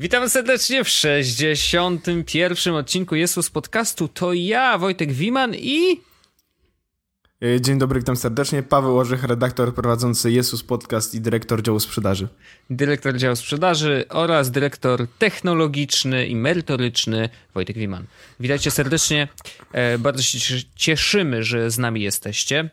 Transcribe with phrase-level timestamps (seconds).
[0.00, 2.74] Witam serdecznie w 61.
[2.74, 4.08] odcinku Jesus Podcastu.
[4.08, 6.00] To ja, Wojtek Wiman i...
[7.42, 8.62] E, dzień dobry, witam serdecznie.
[8.62, 12.28] Paweł Orzech, redaktor prowadzący Jesus Podcast i dyrektor działu sprzedaży.
[12.70, 18.04] Dyrektor działu sprzedaży oraz dyrektor technologiczny i merytoryczny Wojtek Wiman.
[18.40, 19.28] Witajcie serdecznie.
[19.72, 22.70] E, bardzo się cieszymy, że z nami jesteście.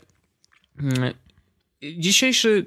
[1.81, 2.65] Dzisiejszy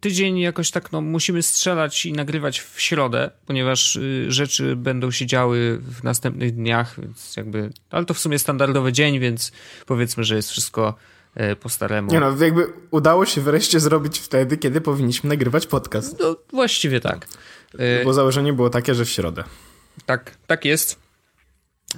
[0.00, 5.26] tydzień jakoś tak no, musimy strzelać i nagrywać w środę, ponieważ y, rzeczy będą się
[5.26, 9.52] działy w następnych dniach, więc jakby, ale to w sumie standardowy dzień, więc
[9.86, 10.94] powiedzmy, że jest wszystko
[11.34, 12.12] e, po staremu.
[12.12, 16.16] Nie no, jakby udało się wreszcie zrobić wtedy, kiedy powinniśmy nagrywać podcast.
[16.20, 17.28] No, właściwie tak.
[18.04, 19.44] Bo założenie było takie, że w środę.
[20.06, 20.98] Tak, tak jest.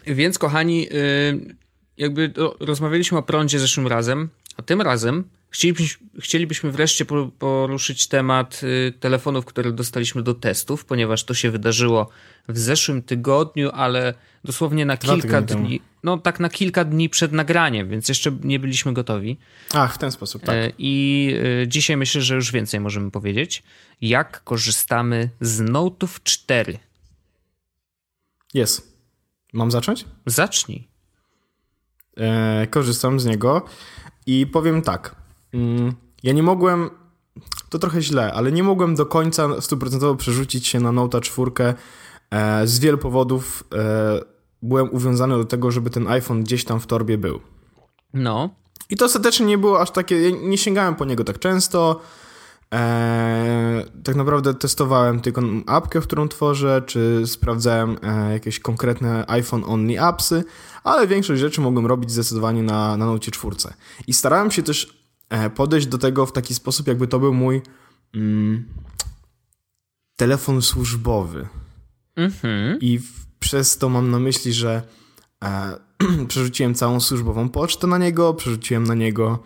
[0.07, 1.57] Więc kochani, y,
[1.97, 5.25] jakby rozmawialiśmy o prądzie zeszłym razem, a tym razem
[5.57, 7.05] Chcielibyśmy, chcielibyśmy wreszcie
[7.39, 12.09] poruszyć temat y, telefonów, które dostaliśmy do testów, ponieważ to się wydarzyło
[12.49, 15.81] w zeszłym tygodniu, ale dosłownie na Dwa kilka dni.
[16.03, 19.39] No tak na kilka dni przed nagraniem, więc jeszcze nie byliśmy gotowi.
[19.75, 20.55] Ach, w ten sposób, tak.
[20.55, 21.29] E, I
[21.63, 23.63] y, dzisiaj myślę, że już więcej możemy powiedzieć.
[24.01, 26.79] Jak korzystamy z Note'ów 4?
[28.55, 28.99] Jest.
[29.53, 30.05] Mam zacząć?
[30.27, 30.89] Zacznij.
[32.17, 33.67] E, korzystam z niego
[34.27, 35.26] i powiem tak.
[35.57, 36.91] Mm, ja nie mogłem,
[37.69, 41.51] to trochę źle, ale nie mogłem do końca stuprocentowo przerzucić się na Note 4
[42.31, 43.65] e, z wielu powodów.
[43.75, 44.21] E,
[44.63, 47.41] byłem uwiązany do tego, żeby ten iPhone gdzieś tam w torbie był.
[48.15, 48.51] No.
[48.91, 52.01] I to ostatecznie nie było aż takie, ja nie sięgałem po niego tak często.
[52.71, 60.45] Eee, tak naprawdę testowałem tylko apkę, którą tworzę, czy sprawdzałem e, jakieś konkretne iPhone-only appsy,
[60.85, 63.57] ale większość rzeczy mogłem robić zdecydowanie na, na Note 4.
[64.07, 64.96] I starałem się też E,
[65.55, 67.63] podejść do tego w taki sposób, jakby to był mój
[68.15, 68.65] mm,
[70.17, 71.49] telefon służbowy.
[72.17, 72.81] Mhm.
[72.81, 74.83] I w, przez to mam na myśli, że
[75.45, 75.79] e,
[76.29, 79.39] przerzuciłem całą służbową pocztę na niego, przerzuciłem na niego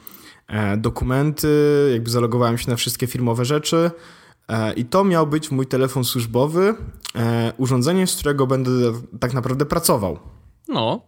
[0.46, 1.48] e, dokumenty,
[1.92, 3.90] jakby zalogowałem się na wszystkie firmowe rzeczy.
[4.48, 6.74] E, I to miał być mój telefon służbowy,
[7.14, 8.70] e, urządzenie, z którego będę
[9.20, 10.18] tak naprawdę pracował.
[10.68, 11.06] No.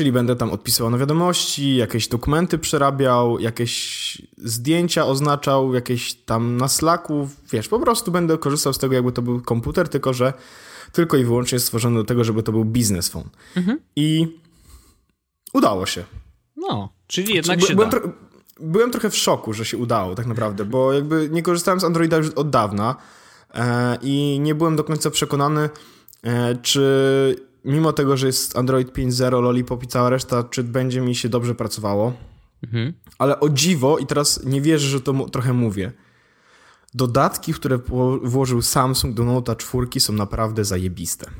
[0.00, 6.68] Czyli będę tam odpisywał na wiadomości, jakieś dokumenty przerabiał, jakieś zdjęcia oznaczał, jakieś tam na
[6.68, 10.32] Slacku, wiesz, po prostu będę korzystał z tego, jakby to był komputer, tylko że
[10.92, 13.28] tylko i wyłącznie stworzony do tego, żeby to był biznes phone.
[13.56, 13.80] Mhm.
[13.96, 14.38] I
[15.52, 16.04] udało się.
[16.56, 17.98] No, czyli jednak znaczy, się byłem, da.
[18.60, 22.16] byłem trochę w szoku, że się udało tak naprawdę, bo jakby nie korzystałem z Androida
[22.16, 22.96] już od dawna
[23.54, 25.70] e, i nie byłem do końca przekonany,
[26.22, 31.14] e, czy mimo tego, że jest Android 5.0, Lollipop i cała reszta, czy będzie mi
[31.14, 32.12] się dobrze pracowało.
[32.64, 32.92] Mhm.
[33.18, 35.92] Ale o dziwo, i teraz nie wierzę, że to trochę mówię,
[36.94, 37.78] dodatki, które
[38.22, 41.30] włożył Samsung do Note 4 są naprawdę zajebiste.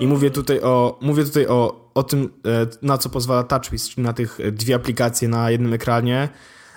[0.00, 4.04] I mówię tutaj o, mówię tutaj o, o tym, e, na co pozwala TouchWiz, czyli
[4.04, 6.28] na tych dwie aplikacje na jednym ekranie,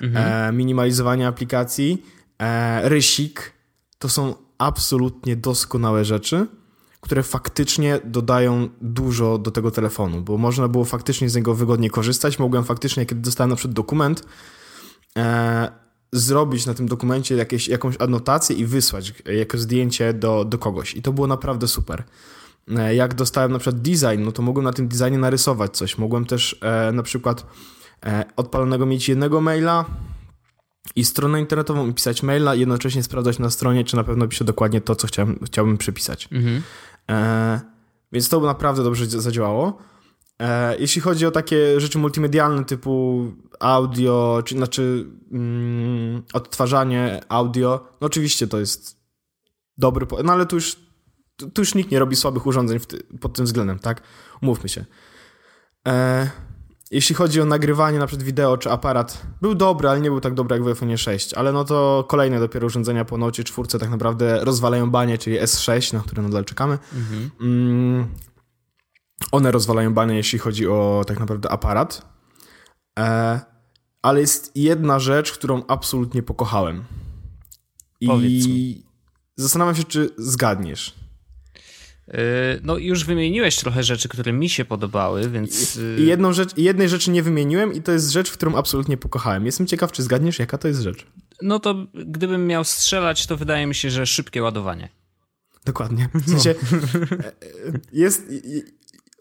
[0.02, 0.50] mhm.
[0.50, 2.06] e, minimalizowanie aplikacji,
[2.40, 3.54] e, rysik.
[4.00, 6.48] To są absolutnie doskonałe rzeczy
[7.06, 12.40] które faktycznie dodają dużo do tego telefonu, bo można było faktycznie z niego wygodnie korzystać.
[12.40, 14.24] Mogłem faktycznie, kiedy dostałem na przykład dokument,
[15.18, 15.72] e,
[16.12, 20.96] zrobić na tym dokumencie jakieś, jakąś adnotację i wysłać jako zdjęcie do, do kogoś.
[20.96, 22.04] I to było naprawdę super.
[22.78, 25.98] E, jak dostałem na przykład design, no to mogłem na tym designie narysować coś.
[25.98, 27.46] Mogłem też e, na przykład
[28.06, 29.86] e, odpalonego mieć jednego maila,
[30.96, 34.82] i stronę internetową i pisać maila, jednocześnie sprawdzać na stronie, czy na pewno pisze dokładnie
[34.82, 36.28] to, co chciałem, chciałbym przypisać.
[36.32, 36.62] Mhm.
[37.12, 37.62] E,
[38.12, 39.78] więc to naprawdę dobrze zadziałało.
[40.40, 43.24] E, jeśli chodzi o takie rzeczy multimedialne typu
[43.60, 49.00] audio, czy znaczy mm, odtwarzanie audio, no oczywiście to jest
[49.78, 50.76] dobry, no ale tu już,
[51.36, 52.80] tu już nikt nie robi słabych urządzeń
[53.22, 54.02] pod tym względem, tak?
[54.42, 54.86] Umówmy się.
[55.88, 56.30] E,
[56.92, 60.34] jeśli chodzi o nagrywanie na przykład wideo czy aparat, był dobry, ale nie był tak
[60.34, 63.90] dobry jak w iPhone 6, ale no to kolejne dopiero urządzenia po Nocie 4 tak
[63.90, 66.78] naprawdę rozwalają banie, czyli S6, na które nadal czekamy.
[66.94, 67.32] Mhm.
[67.42, 68.08] Mm,
[69.32, 72.02] one rozwalają banie, jeśli chodzi o tak naprawdę aparat.
[73.00, 73.40] E,
[74.02, 76.84] ale jest jedna rzecz, którą absolutnie pokochałem.
[78.02, 78.46] I Powiedz
[79.36, 81.05] zastanawiam się, czy zgadniesz.
[82.64, 85.80] No już wymieniłeś trochę rzeczy, które mi się podobały, więc...
[85.98, 89.46] I jedną rzecz, jednej rzeczy nie wymieniłem i to jest rzecz, którą absolutnie pokochałem.
[89.46, 91.06] Jestem ciekaw, czy zgadniesz, jaka to jest rzecz.
[91.42, 94.90] No to gdybym miał strzelać, to wydaje mi się, że szybkie ładowanie.
[95.66, 96.10] Dokładnie.
[96.14, 96.56] W sensie
[96.94, 97.18] no.
[97.94, 98.24] jest...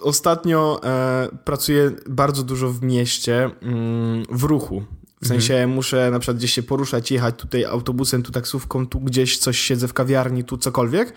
[0.01, 4.85] Ostatnio e, pracuję bardzo dużo w mieście, mm, w ruchu.
[5.23, 5.71] W sensie mhm.
[5.71, 9.89] muszę na przykład gdzieś się poruszać, jechać tutaj autobusem, tu taksówką, tu gdzieś coś siedzę
[9.89, 11.13] w kawiarni, tu cokolwiek.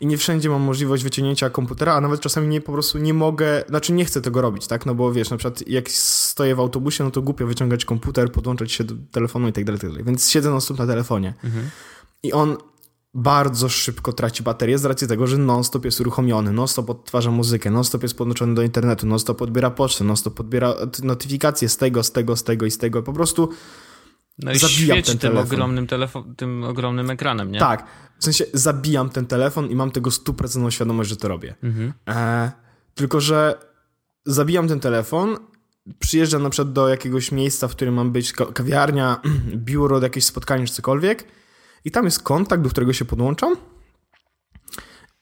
[0.00, 3.64] I nie wszędzie mam możliwość wyciągnięcia komputera, a nawet czasami nie po prostu nie mogę,
[3.68, 4.86] znaczy nie chcę tego robić, tak?
[4.86, 8.72] No bo wiesz, na przykład jak stoję w autobusie, no to głupio wyciągać komputer, podłączać
[8.72, 10.04] się do telefonu i tak dalej, tak dalej.
[10.04, 11.34] Więc siedzę non stop na telefonie.
[11.44, 11.70] Mhm.
[12.22, 12.56] I on
[13.14, 18.02] bardzo szybko traci baterię z racji tego, że non-stop jest uruchomiony, non-stop odtwarza muzykę, non-stop
[18.02, 22.42] jest podłączony do internetu, non-stop odbiera pocztę, non-stop odbiera notyfikacje z tego, z tego, z
[22.42, 23.02] tego i z tego.
[23.02, 23.48] Po prostu
[24.38, 27.58] no i zabijam ten tym ogromnym, telefon, tym ogromnym ekranem, nie?
[27.58, 27.86] Tak.
[28.18, 31.54] W sensie zabijam ten telefon i mam tego stuprocentową świadomość, że to robię.
[31.62, 31.92] Mhm.
[32.08, 32.52] E,
[32.94, 33.58] tylko, że
[34.26, 35.36] zabijam ten telefon,
[35.98, 39.20] przyjeżdżam na przykład do jakiegoś miejsca, w którym mam być, kawiarnia,
[39.66, 41.24] biuro, jakieś spotkanie czy cokolwiek
[41.84, 43.56] i tam jest kontakt, do którego się podłączam.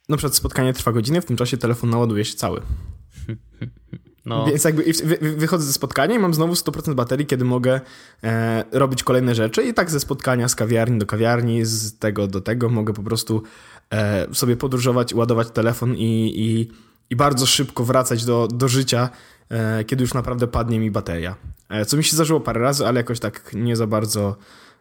[0.09, 2.61] Na przykład spotkanie trwa godzinę, w tym czasie telefon naładuje się cały.
[4.27, 4.47] No.
[4.47, 4.85] Więc jakby
[5.21, 7.81] wychodzę ze spotkania i mam znowu 100% baterii, kiedy mogę
[8.25, 12.41] e, robić kolejne rzeczy i tak ze spotkania z kawiarni do kawiarni, z tego do
[12.41, 13.43] tego mogę po prostu
[13.91, 16.71] e, sobie podróżować, ładować telefon i, i,
[17.11, 19.09] i bardzo szybko wracać do, do życia,
[19.51, 21.37] e, kiedy już naprawdę padnie mi bateria.
[21.69, 24.37] E, co mi się zdarzyło parę razy, ale jakoś tak nie za bardzo...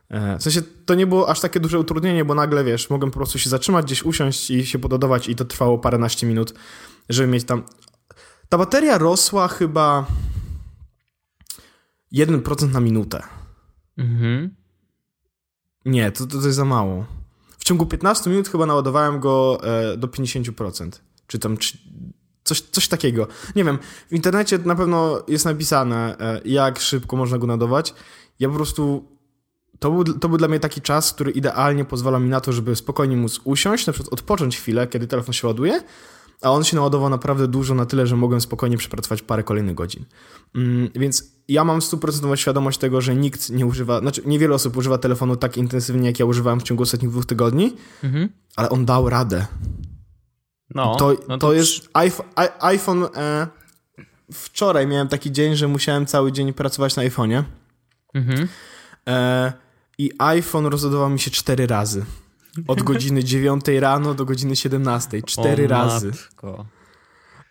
[0.09, 3.17] E, w sensie to nie było aż takie duże utrudnienie, bo nagle, wiesz, mogłem po
[3.17, 6.53] prostu się zatrzymać, gdzieś usiąść i się pododować i to trwało paręnaście minut,
[7.09, 7.63] żeby mieć tam
[8.55, 10.05] ta bateria rosła chyba
[12.13, 13.23] 1% na minutę.
[13.97, 14.55] Mhm.
[15.85, 17.05] Nie, to, to, to jest za mało.
[17.57, 20.89] W ciągu 15 minut chyba naładowałem go e, do 50%.
[21.27, 21.77] Czy tam czy,
[22.43, 23.27] coś, coś takiego.
[23.55, 23.79] Nie wiem,
[24.09, 27.93] w internecie na pewno jest napisane, e, jak szybko można go naładować.
[28.39, 29.07] Ja po prostu
[29.79, 32.75] to był, to był dla mnie taki czas, który idealnie pozwala mi na to, żeby
[32.75, 35.81] spokojnie móc usiąść, na przykład odpocząć chwilę, kiedy telefon się ładuje,
[36.45, 40.05] a on się naładował naprawdę dużo na tyle, że mogłem spokojnie przepracować parę kolejnych godzin.
[40.55, 44.97] Mm, więc ja mam stuprocentową świadomość tego, że nikt nie używa, znaczy niewiele osób używa
[44.97, 48.29] telefonu tak intensywnie, jak ja używałem w ciągu ostatnich dwóch tygodni, mhm.
[48.55, 49.45] ale on dał radę.
[50.75, 52.27] No, to, no to, to jest iPhone,
[52.59, 53.47] iPhone e,
[54.33, 57.43] wczoraj miałem taki dzień, że musiałem cały dzień pracować na iPhone'ie.
[58.13, 58.47] Mhm.
[59.07, 59.53] E,
[59.97, 62.05] I iPhone rozładował mi się cztery razy.
[62.67, 65.21] Od godziny 9 rano do godziny 17.
[65.21, 66.07] Cztery o, razy.
[66.07, 66.65] Matko.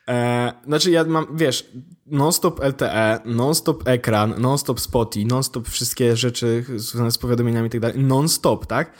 [0.08, 1.70] E, znaczy ja mam, wiesz,
[2.06, 7.98] non-stop LTE, non-stop ekran, non-stop spoty, non-stop wszystkie rzeczy związane z powiadomieniami i tak dalej,
[7.98, 8.92] non-stop, tak?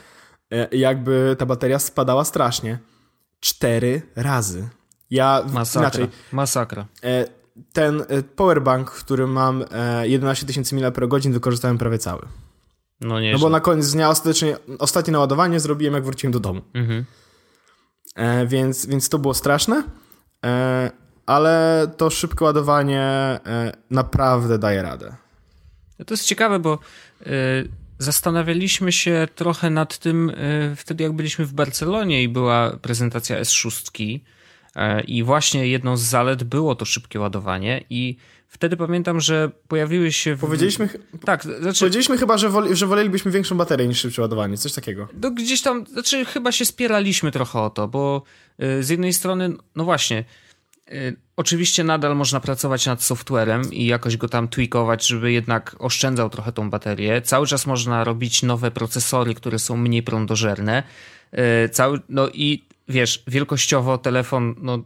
[0.51, 2.79] E, jakby ta bateria spadała strasznie.
[3.39, 4.69] Cztery razy.
[5.09, 5.81] Ja Masakra.
[5.81, 6.07] inaczej.
[6.31, 6.85] Masakra.
[7.03, 7.25] E,
[7.73, 9.63] ten e, powerbank, w którym mam
[10.03, 10.93] 11 tysięcy mAh
[11.31, 12.21] wykorzystałem prawie cały.
[13.01, 13.33] No, nie.
[13.33, 16.61] No bo na koniec dnia ostatecznie, ostatnie naładowanie zrobiłem, jak wróciłem do domu.
[16.73, 17.05] Mhm.
[18.15, 19.83] E, więc, więc to było straszne.
[20.45, 20.91] E,
[21.25, 25.15] ale to szybkie ładowanie e, naprawdę daje radę.
[26.05, 26.79] To jest ciekawe, bo
[27.21, 27.29] e,
[27.99, 34.19] zastanawialiśmy się trochę nad tym e, wtedy, jak byliśmy w Barcelonie i była prezentacja S6.
[34.75, 40.11] E, I właśnie jedną z zalet było to szybkie ładowanie i Wtedy pamiętam, że pojawiły
[40.11, 40.35] się.
[40.35, 40.39] W...
[40.39, 40.89] Powiedzieliśmy.
[41.25, 41.79] Tak, znaczy...
[41.79, 45.07] Powiedzieliśmy chyba, że, woli, że wolelibyśmy większą baterię niż szybsze ładowanie, coś takiego.
[45.21, 48.23] No gdzieś tam, znaczy chyba się spieraliśmy trochę o to, bo
[48.63, 50.23] y, z jednej strony, no właśnie,
[50.91, 56.29] y, oczywiście nadal można pracować nad softwarem i jakoś go tam tweakować, żeby jednak oszczędzał
[56.29, 57.21] trochę tą baterię.
[57.21, 60.83] Cały czas można robić nowe procesory, które są mniej prądożerne.
[61.65, 64.83] Y, cały, no i wiesz, wielkościowo telefon, no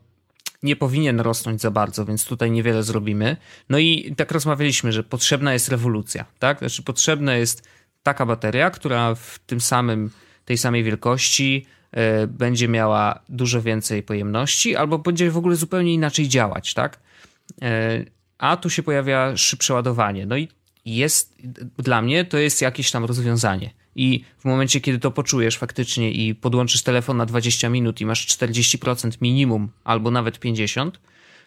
[0.64, 3.38] nie powinien rosnąć za bardzo, więc tutaj niewiele zrobimy.
[3.70, 6.60] No i tak rozmawialiśmy, że potrzebna jest rewolucja, tak?
[6.60, 7.68] Znaczy potrzebna jest
[8.04, 10.12] taka bateria, która w tym samym,
[10.46, 11.66] tej samej wielkości
[12.24, 17.00] y, będzie miała dużo więcej pojemności, albo będzie w ogóle zupełnie inaczej działać, tak?
[17.52, 20.26] Y, a tu się pojawia szybsze ładowanie.
[20.26, 20.48] No i
[20.86, 21.36] jest,
[21.78, 23.70] dla mnie to jest jakieś tam rozwiązanie.
[24.00, 28.28] I w momencie, kiedy to poczujesz faktycznie i podłączysz telefon na 20 minut i masz
[28.28, 30.92] 40% minimum, albo nawet 50%,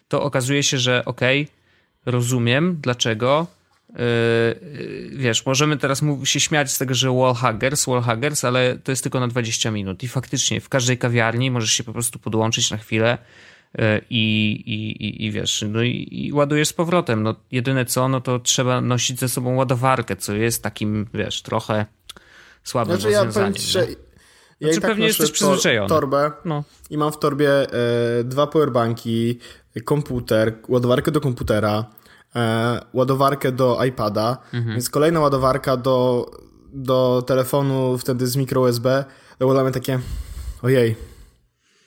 [0.07, 1.53] to okazuje się, że okej, okay,
[2.05, 3.47] rozumiem dlaczego.
[3.89, 3.97] Yy,
[5.11, 9.27] wiesz, możemy teraz się śmiać z tego, że wallhuggers, wallhuggers, ale to jest tylko na
[9.27, 10.03] 20 minut.
[10.03, 13.17] I faktycznie w każdej kawiarni możesz się po prostu podłączyć na chwilę
[13.77, 17.23] yy, i, i, i, wiesz, no i, i ładujesz z powrotem.
[17.23, 21.85] No, jedyne co, no to trzeba nosić ze sobą ładowarkę, co jest takim, wiesz, trochę
[22.63, 23.53] słabym znaczy, rozwiązaniem.
[23.53, 23.85] Ja że
[24.59, 25.89] ja znaczy, tak pewnie jesteś przyzwyczajony.
[25.89, 26.63] torbę no.
[26.89, 29.39] i mam w torbie e, dwa powerbanki,
[29.85, 31.85] komputer, ładowarkę do komputera,
[32.35, 34.73] e, ładowarkę do iPada, mhm.
[34.73, 36.25] więc kolejna ładowarka do,
[36.73, 39.05] do telefonu wtedy z micro USB.
[39.39, 39.99] Dokładamy takie,
[40.61, 40.95] ojej,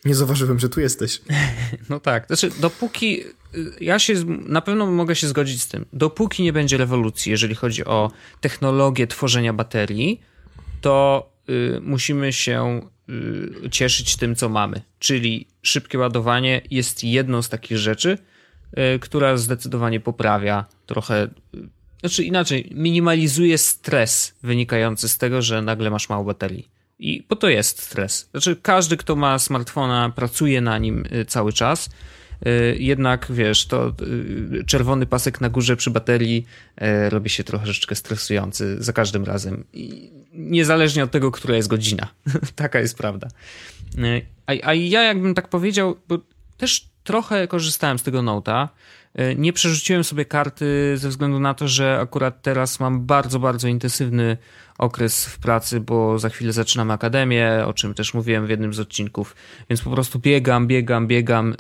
[0.05, 1.21] nie zauważyłem, że tu jesteś.
[1.91, 2.27] No tak.
[2.27, 3.25] Znaczy, dopóki.
[3.81, 5.87] Ja się na pewno mogę się zgodzić z tym.
[5.93, 10.21] Dopóki nie będzie rewolucji, jeżeli chodzi o technologię tworzenia baterii,
[10.81, 12.81] to y, musimy się
[13.65, 14.83] y, cieszyć tym, co mamy.
[14.99, 18.19] Czyli szybkie ładowanie jest jedną z takich rzeczy,
[18.95, 21.29] y, która zdecydowanie poprawia trochę, y,
[22.01, 26.69] znaczy inaczej, minimalizuje stres wynikający z tego, że nagle masz mało baterii.
[26.99, 28.29] I bo to jest stres.
[28.31, 31.91] Znaczy, każdy, kto ma smartfona, pracuje na nim cały czas
[32.47, 33.93] Y, jednak wiesz, to
[34.61, 36.47] y, czerwony pasek na górze przy baterii
[36.83, 39.65] y, robi się troszeczkę stresujący za każdym razem.
[39.73, 42.09] I niezależnie od tego, która jest godzina.
[42.55, 43.29] Taka jest prawda.
[44.47, 46.19] A, a ja jakbym tak powiedział, bo
[46.57, 48.69] też trochę korzystałem z tego Note'a.
[49.37, 54.37] Nie przerzuciłem sobie karty ze względu na to, że akurat teraz mam bardzo, bardzo intensywny
[54.79, 58.81] okres w pracy, bo za chwilę zaczynam akademię, o czym też mówiłem w jednym z
[58.81, 59.37] odcinków,
[59.71, 61.55] więc po prostu biegam, biegam, biegam,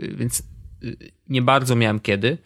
[0.00, 0.42] yy, więc
[1.28, 2.38] nie bardzo miałem kiedy,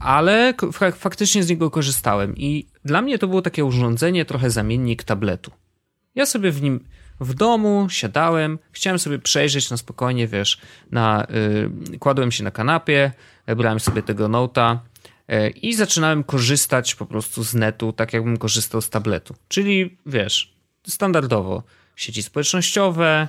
[0.00, 0.54] ale
[0.94, 5.50] faktycznie z niego korzystałem i dla mnie to było takie urządzenie, trochę zamiennik tabletu.
[6.14, 6.84] Ja sobie w nim
[7.20, 10.58] w domu siadałem, chciałem sobie przejrzeć na spokojnie, wiesz,
[10.90, 11.26] na,
[11.90, 13.12] yy, kładłem się na kanapie,
[13.56, 14.80] brałem sobie tego nota
[15.28, 19.34] E, i zaczynałem korzystać po prostu z netu, tak jakbym korzystał z tabletu.
[19.48, 20.54] Czyli wiesz,
[20.86, 21.62] standardowo
[21.96, 23.28] sieci społecznościowe, e,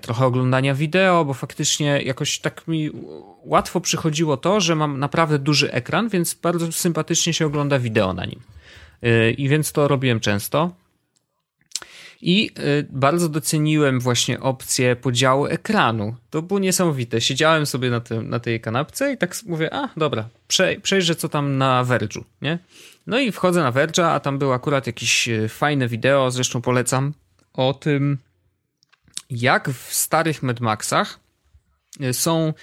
[0.00, 2.90] trochę oglądania wideo, bo faktycznie jakoś tak mi
[3.44, 8.24] łatwo przychodziło to, że mam naprawdę duży ekran, więc bardzo sympatycznie się ogląda wideo na
[8.24, 8.40] nim.
[9.02, 10.70] E, I więc to robiłem często.
[12.22, 16.16] I y, bardzo doceniłem właśnie opcję podziału ekranu.
[16.30, 17.20] To było niesamowite.
[17.20, 20.28] Siedziałem sobie na, tym, na tej kanapce i tak mówię, a dobra,
[20.82, 22.58] przejrzę co tam na Verge'u, nie?
[23.06, 27.12] No i wchodzę na Verge'a, a tam było akurat jakieś fajne wideo, zresztą polecam,
[27.52, 28.18] o tym,
[29.30, 31.20] jak w starych Mad Maxach
[32.00, 32.54] y, są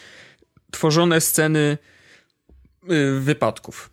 [0.72, 1.78] tworzone sceny
[3.20, 3.90] wypadków.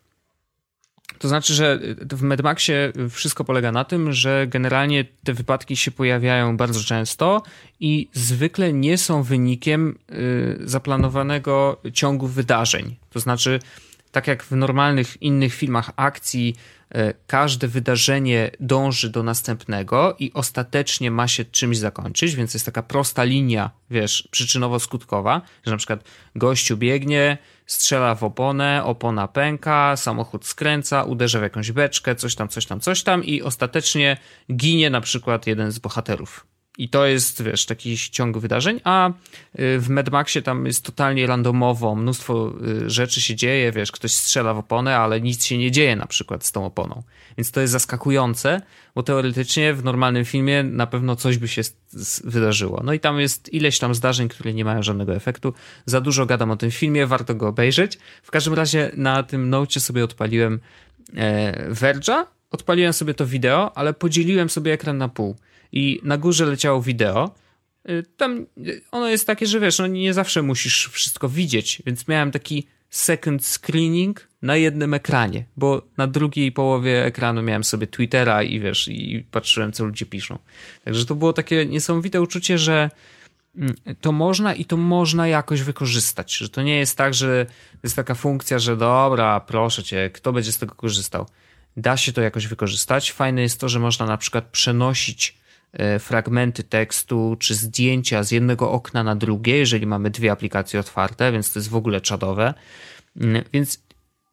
[1.19, 1.81] To znaczy, że
[2.13, 7.43] w Mad Maxie wszystko polega na tym, że generalnie te wypadki się pojawiają bardzo często
[7.81, 12.97] i zwykle nie są wynikiem y, zaplanowanego ciągu wydarzeń.
[13.11, 13.59] To znaczy,
[14.13, 16.78] tak jak w normalnych innych filmach akcji, y,
[17.27, 23.25] każde wydarzenie dąży do następnego i ostatecznie ma się czymś zakończyć, więc jest taka prosta
[23.25, 26.05] linia, wiesz, przyczynowo-skutkowa, że na przykład
[26.37, 32.49] gościu biegnie, strzela w oponę, opona pęka, samochód skręca, uderza w jakąś beczkę, coś tam,
[32.49, 34.17] coś tam, coś tam i ostatecznie
[34.53, 36.47] ginie na przykład jeden z bohaterów.
[36.79, 39.13] I to jest, wiesz, taki ciąg wydarzeń, a y,
[39.79, 42.53] w Mad Maxie tam jest totalnie randomowo, mnóstwo
[42.85, 46.07] y, rzeczy się dzieje, wiesz, ktoś strzela w oponę, ale nic się nie dzieje na
[46.07, 47.03] przykład z tą oponą.
[47.39, 48.61] Więc to jest zaskakujące,
[48.95, 51.63] bo teoretycznie w normalnym filmie na pewno coś by się
[52.25, 52.83] wydarzyło.
[52.85, 55.55] No i tam jest ileś tam zdarzeń, które nie mają żadnego efektu.
[55.87, 57.99] Za dużo gadam o tym filmie, warto go obejrzeć.
[58.23, 60.61] W każdym razie na tym nocie sobie odpaliłem
[61.17, 65.37] e, Verge'a, odpaliłem sobie to wideo, ale podzieliłem sobie ekran na pół
[65.73, 67.35] i na górze leciało wideo.
[67.89, 72.09] Y, tam y, ono jest takie, że wiesz, no nie zawsze musisz wszystko widzieć, więc
[72.09, 78.43] miałem taki second screening na jednym ekranie, bo na drugiej połowie ekranu miałem sobie Twittera
[78.43, 80.39] i wiesz, i patrzyłem, co ludzie piszą.
[80.85, 82.91] Także to było takie niesamowite uczucie, że
[83.57, 87.47] mm, to można i to można jakoś wykorzystać, że to nie jest tak, że
[87.83, 91.27] jest taka funkcja, że dobra, proszę cię, kto będzie z tego korzystał.
[91.77, 93.13] Da się to jakoś wykorzystać.
[93.13, 95.39] Fajne jest to, że można na przykład przenosić
[95.99, 101.53] fragmenty tekstu czy zdjęcia z jednego okna na drugie, jeżeli mamy dwie aplikacje otwarte, więc
[101.53, 102.55] to jest w ogóle czadowe.
[103.21, 103.83] Mm, więc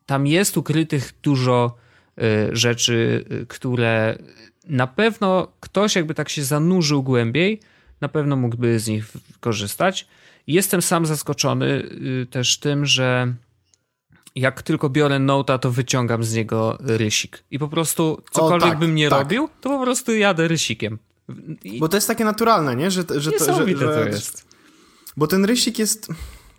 [0.06, 1.76] tam jest ukrytych dużo
[2.18, 4.18] e, rzeczy, e, które
[4.68, 7.60] na pewno ktoś jakby tak się zanurzył głębiej,
[8.02, 10.08] na pewno mógłby z nich korzystać.
[10.48, 11.84] Jestem sam zaskoczony
[12.30, 13.34] też tym, że
[14.36, 17.44] jak tylko biorę Note'a, to wyciągam z niego rysik.
[17.52, 19.20] I po prostu cokolwiek o, tak, bym nie tak.
[19.20, 21.00] robił, to po prostu jadę rysikiem.
[21.64, 21.80] I...
[21.80, 22.92] Bo to jest takie naturalne, nie?
[22.92, 24.46] Że, że, to, że, że, to jest.
[25.18, 26.08] Bo ten rysik jest...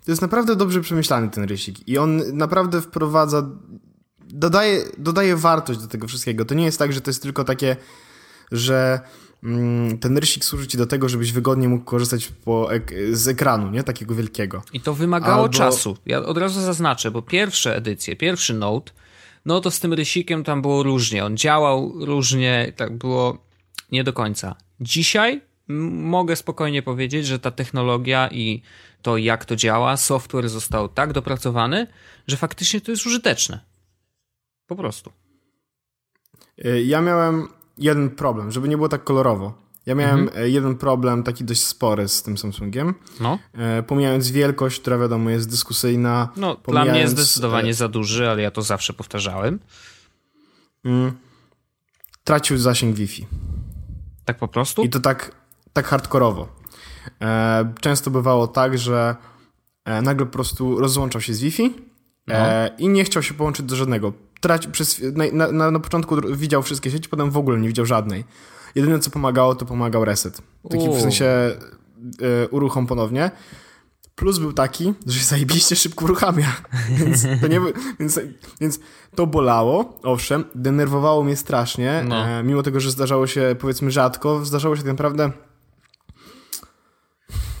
[0.05, 1.87] To jest naprawdę dobrze przemyślany ten rysik.
[1.87, 3.49] I on naprawdę wprowadza...
[4.29, 6.45] Dodaje, dodaje wartość do tego wszystkiego.
[6.45, 7.75] To nie jest tak, że to jest tylko takie,
[8.51, 8.99] że
[9.43, 12.33] mm, ten rysik służy ci do tego, żebyś wygodnie mógł korzystać
[12.69, 13.83] ek z ekranu, nie?
[13.83, 14.61] Takiego wielkiego.
[14.73, 15.53] I to wymagało Albo...
[15.53, 15.97] czasu.
[16.05, 18.91] Ja od razu zaznaczę, bo pierwsze edycje, pierwszy Note,
[19.45, 21.25] no to z tym rysikiem tam było różnie.
[21.25, 23.46] On działał różnie, tak było
[23.91, 24.55] nie do końca.
[24.79, 28.61] Dzisiaj mogę spokojnie powiedzieć, że ta technologia i
[29.01, 31.87] to, jak to działa, software został tak dopracowany,
[32.27, 33.59] że faktycznie to jest użyteczne.
[34.67, 35.11] Po prostu.
[36.65, 39.67] Y, ja miałem jeden problem, żeby nie było tak kolorowo.
[39.85, 40.43] Ja miałem mhm.
[40.43, 42.93] Y, jeden problem, taki dość spory z tym Samsungiem.
[43.19, 43.39] No.
[43.79, 46.29] Y, pomijając wielkość, która wiadomo jest dyskusyjna.
[46.35, 49.59] No, dla mnie jest zdecydowanie za duży, ale ja to zawsze powtarzałem.
[50.85, 51.11] Mm,
[52.23, 53.25] tracił zasięg Wi-Fi.
[54.27, 54.83] Tak po prostu?
[54.83, 55.31] I to tak,
[55.73, 56.47] tak hardkorowo.
[57.21, 59.15] E, często bywało tak, że
[59.85, 61.73] e, nagle po prostu rozłączał się z Wi-Fi
[62.27, 62.35] no.
[62.35, 64.13] e, i nie chciał się połączyć do żadnego.
[64.41, 65.01] Traci, przez,
[65.33, 68.25] na, na, na, początku widział wszystkie sieci, potem w ogóle nie widział żadnej.
[68.75, 70.41] Jedyne co pomagało, to pomagał reset.
[70.69, 73.31] Taki w sensie e, uruchom ponownie.
[74.17, 76.55] Plus był taki, że się zajebiście szybko uruchamia.
[76.99, 77.61] więc, to nie,
[77.99, 78.19] więc,
[78.61, 78.79] więc
[79.15, 82.03] to bolało, owszem, denerwowało mnie strasznie.
[82.07, 82.27] No.
[82.27, 85.31] E, mimo tego, że zdarzało się powiedzmy rzadko, zdarzało się tak naprawdę.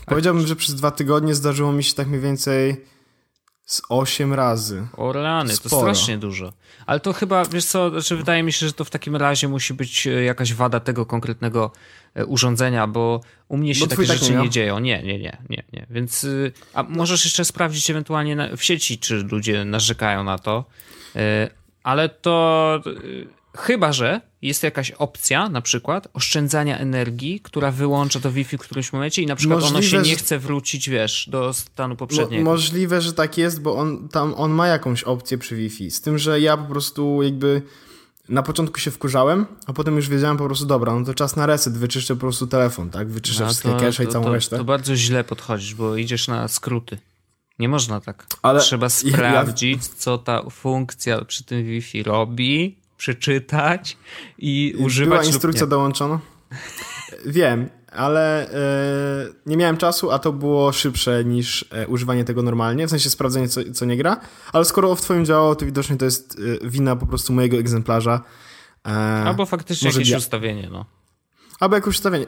[0.05, 2.85] Powiedziałbym, że przez dwa tygodnie zdarzyło mi się tak mniej więcej
[3.65, 4.87] z 8 razy.
[4.97, 5.69] O rany, Sporo.
[5.69, 6.53] to strasznie dużo.
[6.85, 9.73] Ale to chyba, wiesz co, znaczy wydaje mi się, że to w takim razie musi
[9.73, 11.71] być e, jakaś wada tego konkretnego
[12.25, 14.79] urządzenia, bo u mnie się bo takie rzeczy nie, nie dzieją.
[14.79, 15.85] Nie, nie, nie, nie, nie.
[15.89, 20.65] Więc, y, a możesz jeszcze sprawdzić ewentualnie na, w sieci, czy ludzie narzekają na to.
[21.15, 21.49] E,
[21.83, 28.31] ale to y, Chyba, że jest jakaś opcja, na przykład oszczędzania energii, która wyłącza to
[28.31, 31.53] Wi-Fi w którymś momencie i na przykład możliwe, ono się nie chce wrócić, wiesz, do
[31.53, 32.43] stanu poprzedniego.
[32.43, 35.91] Mo możliwe, że tak jest, bo on tam on ma jakąś opcję przy Wi-Fi.
[35.91, 37.61] Z tym, że ja po prostu jakby
[38.29, 41.45] na początku się wkurzałem, a potem już wiedziałem po prostu, dobra, no to czas na
[41.45, 43.09] reset, wyczyszczę po prostu telefon, tak?
[43.09, 44.57] Wyczyszczę no, wszystkie cache i całą to, resztę.
[44.57, 46.97] To bardzo źle podchodzisz, bo idziesz na skróty.
[47.59, 48.27] Nie można tak.
[48.41, 49.93] Ale Trzeba sprawdzić, ja...
[49.97, 53.97] co ta funkcja przy tym Wi-Fi robi, przeczytać
[54.37, 55.19] i używać.
[55.19, 56.19] Była instrukcja dołączona?
[57.25, 58.57] Wiem, ale e,
[59.45, 63.47] nie miałem czasu, a to było szybsze niż e, używanie tego normalnie, w sensie sprawdzenie,
[63.47, 64.19] co, co nie gra.
[64.53, 68.21] Ale skoro w Twoim działało, to widocznie to jest e, wina po prostu mojego egzemplarza.
[68.87, 68.89] E,
[69.25, 70.17] Albo faktycznie jakieś ja...
[70.17, 70.85] ustawienie, no.
[71.59, 72.25] Albo jakieś ustawienie.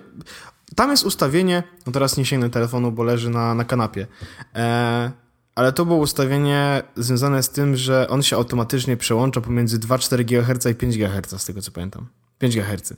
[0.75, 4.07] Tam jest ustawienie, no teraz nie sięgnę telefonu, bo leży na, na kanapie.
[4.55, 5.11] E,
[5.55, 10.65] ale to było ustawienie związane z tym, że on się automatycznie przełącza pomiędzy 2,4 GHz
[10.65, 12.07] i 5 GHz, z tego co pamiętam.
[12.39, 12.93] 5 GHz.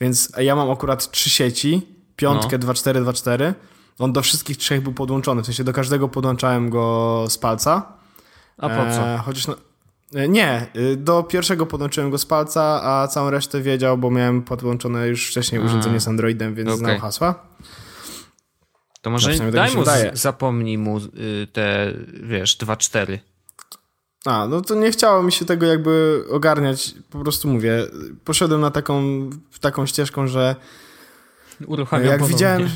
[0.00, 1.86] Więc ja mam akurat trzy sieci,
[2.16, 2.66] piątkę, no.
[2.66, 3.54] 2,4, 2,4.
[3.98, 7.92] On do wszystkich trzech był podłączony, w sensie do każdego podłączałem go z palca.
[8.58, 9.08] A po co?
[9.08, 9.56] E, chociaż no,
[10.14, 14.42] e, nie, e, do pierwszego podłączyłem go z palca, a całą resztę wiedział, bo miałem
[14.42, 16.78] podłączone już wcześniej urządzenie z Androidem, więc okay.
[16.78, 17.34] znał hasła.
[19.02, 19.82] To może no, daj mu,
[20.12, 23.18] zapomnij mu y, te, wiesz, 2-4.
[24.24, 26.94] A, no to nie chciało mi się tego jakby ogarniać.
[27.10, 27.86] Po prostu mówię,
[28.24, 29.30] poszedłem na taką,
[29.60, 30.56] taką ścieżką, że
[31.66, 32.34] uruchamia jak ponownie.
[32.36, 32.68] widziałem,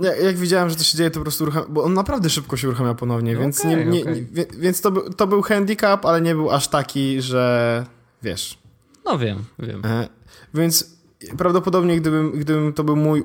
[0.00, 2.56] jak, jak, widziałem, że to się dzieje, to po prostu uruchamia, bo on naprawdę szybko
[2.56, 4.26] się uruchamia ponownie, no więc, okay, nie, nie, okay.
[4.32, 7.86] nie, więc to, był, to był handicap, ale nie był aż taki, że
[8.22, 8.58] wiesz.
[9.04, 9.84] No wiem, wiem.
[9.84, 10.08] E,
[10.54, 10.96] więc
[11.38, 13.24] prawdopodobnie gdybym, gdybym to był mój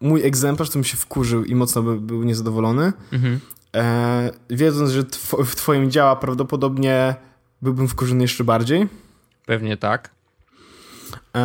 [0.00, 2.92] mój egzemplarz, to bym się wkurzył i mocno by, był niezadowolony.
[3.12, 3.40] Mhm.
[3.76, 7.14] E, wiedząc, że tw w twoim działa prawdopodobnie
[7.62, 8.88] byłbym wkurzony jeszcze bardziej.
[9.46, 10.10] Pewnie tak.
[11.36, 11.38] E,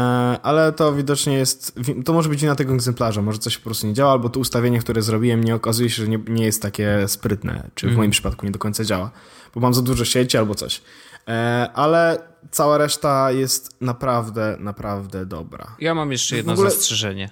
[0.44, 3.94] ale to widocznie jest, to może być wina tego egzemplarza, może coś po prostu nie
[3.94, 7.70] działa, albo to ustawienie, które zrobiłem, nie okazuje się, że nie, nie jest takie sprytne,
[7.76, 7.98] czy w mhm.
[7.98, 9.12] moim przypadku nie do końca działa,
[9.56, 10.82] bo mam za dużo sieci albo coś.
[11.28, 12.18] E, ale
[12.52, 15.76] cała reszta jest naprawdę, naprawdę dobra.
[15.80, 16.70] Ja mam jeszcze jedno ogóle...
[16.70, 17.30] zastrzeżenie.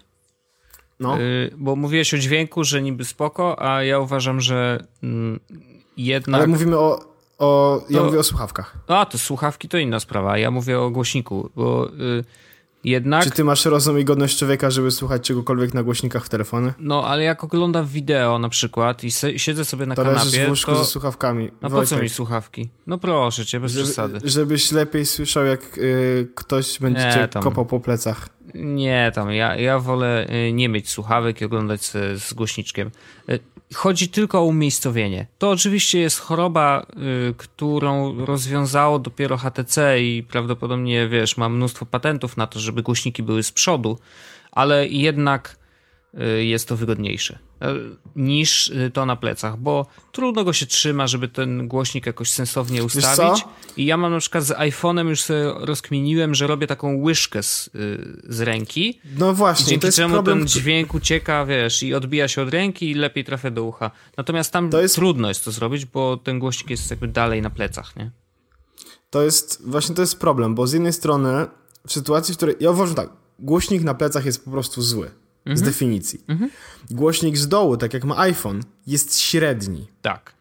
[1.00, 1.20] No.
[1.20, 5.40] Y, bo mówiłeś o dźwięku, że niby spoko, a ja uważam, że mm,
[5.98, 6.42] jednak...
[6.42, 7.00] Ale mówimy o...
[7.40, 8.06] o ja to...
[8.06, 8.78] mówię o słuchawkach.
[8.88, 10.38] A, to słuchawki to inna sprawa.
[10.38, 11.90] Ja mówię o głośniku, bo...
[11.90, 12.24] Y,
[12.84, 13.24] jednak...
[13.24, 16.74] Czy ty masz rozum i godność człowieka, żeby słuchać czegokolwiek na głośnikach w telefonie?
[16.80, 20.72] No, ale jak oglądam wideo na przykład i siedzę sobie na to kanapie, w łóżku
[20.72, 20.78] to...
[20.78, 21.52] ze słuchawkami.
[21.62, 22.70] No po co mi słuchawki?
[22.88, 24.20] No proszę cię, bez żeby, przesady.
[24.24, 27.44] Żebyś lepiej słyszał, jak y, ktoś będzie nie, cię tam...
[27.44, 28.30] kopał po plecach.
[28.54, 32.92] Nie, tam ja, ja wolę y, nie mieć słuchawek i oglądać z, z głośniczkiem.
[33.30, 33.40] Y,
[33.74, 35.28] chodzi tylko o umiejscowienie.
[35.38, 36.86] To oczywiście jest choroba,
[37.30, 43.24] y, którą rozwiązało dopiero HTC i prawdopodobnie, wiesz, ma mnóstwo patentów na to, żeby głośniki
[43.24, 44.00] były z przodu,
[44.52, 45.60] ale jednak
[46.14, 47.40] Y, jest to wygodniejsze
[48.16, 52.84] niż y, to na plecach, bo trudno go się trzyma, żeby ten głośnik jakoś sensownie
[52.84, 53.46] ustawić.
[53.78, 57.70] I ja mam na przykład z iPhone'em już sobie rozkminiłem, że robię taką łyżkę z,
[58.24, 59.00] z ręki.
[59.18, 60.38] No właśnie, dzięki to jest czemu problem...
[60.38, 63.92] ten dźwięk ucieka, wiesz, i odbija się od ręki i lepiej trafia do ucha.
[64.18, 64.96] Natomiast tam jest...
[64.96, 68.12] trudno jest to zrobić, bo ten głośnik jest jakby dalej na plecach, nie?
[69.10, 71.48] To jest, właśnie to jest problem, bo z jednej strony
[71.88, 75.12] w sytuacji, w której, ja uważam tak, głośnik na plecach jest po prostu zły
[75.46, 75.58] mhm.
[75.58, 76.24] z definicji.
[76.28, 76.52] Mhm.
[76.92, 79.88] Głośnik z dołu, tak jak ma iPhone, jest średni.
[80.02, 80.34] Tak.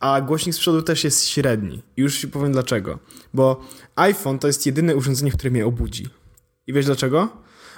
[0.00, 1.82] A głośnik z przodu też jest średni.
[1.96, 2.98] I już ci powiem dlaczego.
[3.34, 3.60] Bo
[3.96, 6.08] iPhone to jest jedyne urządzenie, które mnie obudzi.
[6.66, 7.28] I wiesz dlaczego?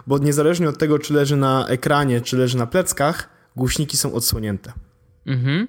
[0.07, 4.73] Bo niezależnie od tego, czy leży na ekranie, czy leży na pleckach, głośniki są odsłonięte.
[5.27, 5.69] Mhm.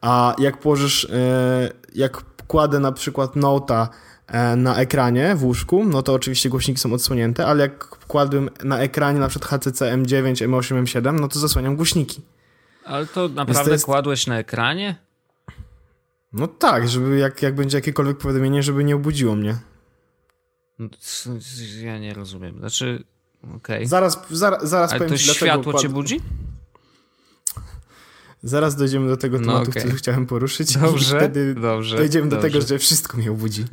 [0.00, 4.09] A jak położysz, e, jak kładę na przykład nota e,
[4.56, 9.20] na ekranie w łóżku, no to oczywiście głośniki są odsłonięte, ale jak kładłem na ekranie
[9.20, 12.22] na przykład HCC M9, M8, M7, no to zasłaniam głośniki.
[12.84, 13.84] Ale to naprawdę to jest...
[13.84, 14.96] kładłeś na ekranie?
[16.32, 19.56] No tak, żeby jak, jak będzie jakiekolwiek powiadomienie, żeby nie obudziło mnie.
[20.78, 20.88] No,
[21.82, 22.58] ja nie rozumiem.
[22.58, 23.04] Znaczy,
[23.42, 23.56] okej.
[23.56, 23.86] Okay.
[23.86, 26.20] Zaraz, zaraz, zaraz Ale powiem to ci, światło cię budzi?
[28.42, 29.82] Zaraz dojdziemy do tego no tematu, no okay.
[29.82, 30.78] który chciałem poruszyć.
[30.78, 31.96] Dobrze, i wtedy dobrze.
[31.96, 32.48] Dojdziemy dobrze.
[32.48, 33.64] do tego, że wszystko mnie obudzi.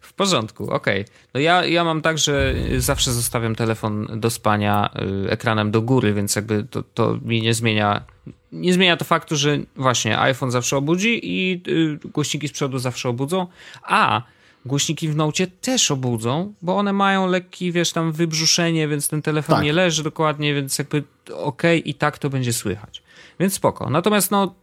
[0.00, 1.00] W porządku, okej.
[1.00, 1.14] Okay.
[1.34, 4.90] No ja, ja mam tak, że zawsze zostawiam telefon do spania
[5.26, 8.04] y, ekranem do góry, więc jakby to, to mi nie zmienia.
[8.52, 13.08] Nie zmienia to faktu, że właśnie iPhone zawsze obudzi i y, głośniki z przodu zawsze
[13.08, 13.46] obudzą.
[13.82, 14.22] A
[14.64, 19.56] głośniki w Nocie też obudzą, bo one mają lekki, wiesz, tam wybrzuszenie, więc ten telefon
[19.56, 19.64] tak.
[19.64, 21.02] nie leży dokładnie, więc jakby
[21.34, 23.02] okej okay, i tak to będzie słychać.
[23.40, 23.90] Więc spoko.
[23.90, 24.54] Natomiast no,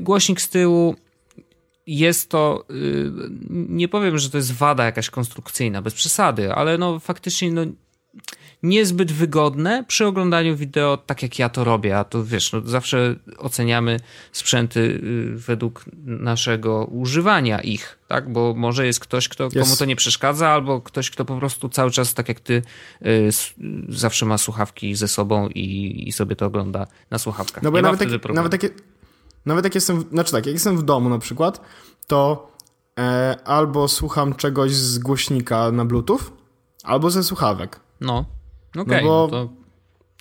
[0.00, 0.96] głośnik z tyłu
[1.86, 3.12] jest to, y,
[3.50, 7.62] nie powiem, że to jest wada jakaś konstrukcyjna, bez przesady, ale no faktycznie no,
[8.62, 13.16] niezbyt wygodne przy oglądaniu wideo, tak jak ja to robię, a to wiesz, no, zawsze
[13.38, 14.00] oceniamy
[14.32, 19.96] sprzęty y, według naszego używania ich, tak, bo może jest ktoś, kto, komu to nie
[19.96, 22.62] przeszkadza, albo ktoś, kto po prostu cały czas, tak jak ty,
[23.06, 23.28] y,
[23.88, 27.62] zawsze ma słuchawki ze sobą i, i sobie to ogląda na słuchawkach.
[27.62, 28.68] No bo nawet, tak, nawet, takie,
[29.46, 31.60] nawet jak jestem, znaczy tak, jak jestem w domu na przykład,
[32.06, 32.50] to
[32.98, 36.20] e, albo słucham czegoś z głośnika na bluetooth,
[36.84, 37.85] albo ze słuchawek.
[38.00, 38.24] No.
[38.70, 39.52] Okej, okay, no, no to,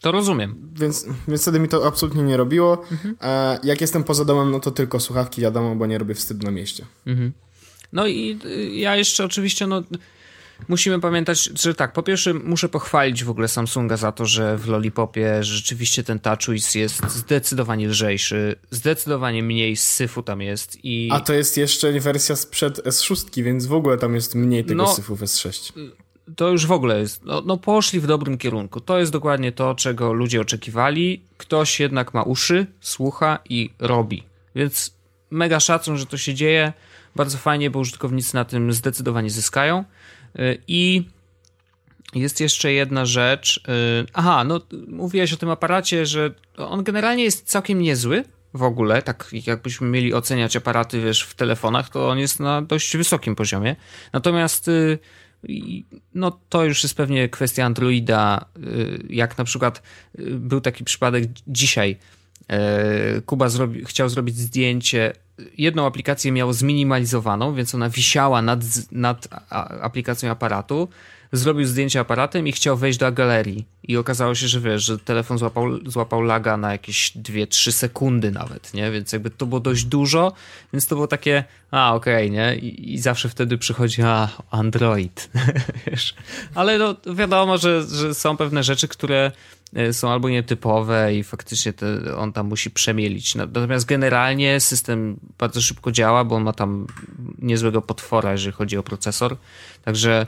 [0.02, 0.72] to, rozumiem.
[0.74, 2.84] Więc, więc wtedy mi to absolutnie nie robiło.
[2.92, 3.16] Mhm.
[3.22, 6.52] E, jak jestem poza domem, no to tylko słuchawki, wiadomo, bo nie robię wstydu na
[6.52, 6.86] mieście.
[7.06, 7.34] Mhm.
[7.94, 9.84] No i y, ja jeszcze oczywiście, no
[10.68, 14.68] musimy pamiętać, że tak, po pierwsze muszę pochwalić w ogóle Samsunga za to, że w
[14.68, 21.10] Lollipopie rzeczywiście ten TouchWiz jest zdecydowanie lżejszy, zdecydowanie mniej syfu tam jest i...
[21.12, 24.96] A to jest jeszcze wersja sprzed S6, więc w ogóle tam jest mniej tego no,
[24.96, 25.74] syfu w S6
[26.36, 28.82] to już w ogóle jest, no, no, poszli w dobrym kierunku.
[28.82, 31.22] To jest dokładnie to, czego ludzie oczekiwali.
[31.38, 34.24] Ktoś jednak ma uszy, słucha i robi.
[34.56, 34.96] Więc
[35.32, 36.74] mega szacun, że to się dzieje.
[37.16, 39.84] Bardzo fajnie, bo użytkownicy na tym zdecydowanie zyskają.
[40.40, 41.04] Y, I
[42.14, 43.58] jest jeszcze jedna rzecz.
[43.58, 43.62] Y,
[44.14, 49.30] aha, no mówiłeś o tym aparacie, że on generalnie jest całkiem niezły w ogóle, tak
[49.48, 53.76] jakbyśmy mieli oceniać aparaty, wiesz, w telefonach, to on jest na dość wysokim poziomie.
[54.14, 55.00] Natomiast y,
[56.14, 59.82] no to już jest pewnie kwestia Androida, y, jak na przykład
[60.20, 61.98] y, był taki przypadek dzisiaj,
[63.18, 65.14] y, Kuba zrobi, chciał zrobić zdjęcie,
[65.58, 68.60] jedną aplikację miał zminimalizowaną, więc ona wisiała nad,
[68.92, 69.28] nad
[69.82, 70.88] aplikacją aparatu,
[71.38, 73.66] zrobił zdjęcie aparatem i chciał wejść do galerii.
[73.84, 78.74] I okazało się, że wiesz, że telefon złapał, złapał laga na jakieś 2-3 sekundy nawet,
[78.74, 78.92] nie?
[78.92, 80.34] Więc jakby to było dość dużo,
[80.74, 82.56] więc to było takie, a okej, okay, nie?
[82.56, 85.30] I, I, zawsze wtedy przychodzi, a Android,
[85.88, 86.16] wiesz.
[86.56, 89.32] Ale no wiadomo, że, że są pewne rzeczy, które
[89.76, 93.36] e, są albo nietypowe i faktycznie te, on tam musi przemielić.
[93.36, 96.88] Natomiast generalnie system bardzo szybko działa, bo on ma tam
[97.40, 99.38] niezłego potwora, jeżeli chodzi o procesor.
[99.84, 100.28] Także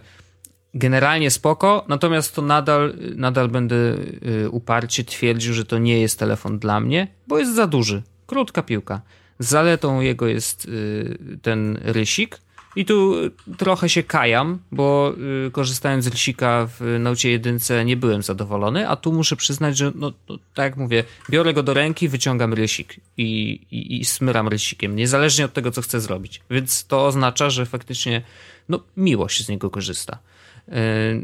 [0.78, 6.60] generalnie spoko, natomiast to nadal, nadal będę y, uparcie twierdził, że to nie jest telefon
[6.60, 8.04] dla mnie, bo jest za duży.
[8.28, 9.02] Krótka piłka.
[9.40, 12.40] Zaletą jego jest y, ten rysik.
[12.76, 13.16] I tu
[13.58, 15.14] trochę się kajam, bo
[15.48, 19.92] y, korzystając z rysika w Nocie jedynce nie byłem zadowolony, a tu muszę przyznać, że
[19.96, 24.48] no, no tak jak mówię, biorę go do ręki, wyciągam rysik i, i, i smyram
[24.48, 26.42] rysikiem, niezależnie od tego, co chcę zrobić.
[26.50, 28.22] Więc to oznacza, że faktycznie
[28.70, 30.18] no, miło się z niego korzysta.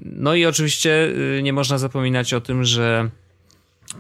[0.06, 3.10] No i oczywiście y, nie można zapominać o tym, że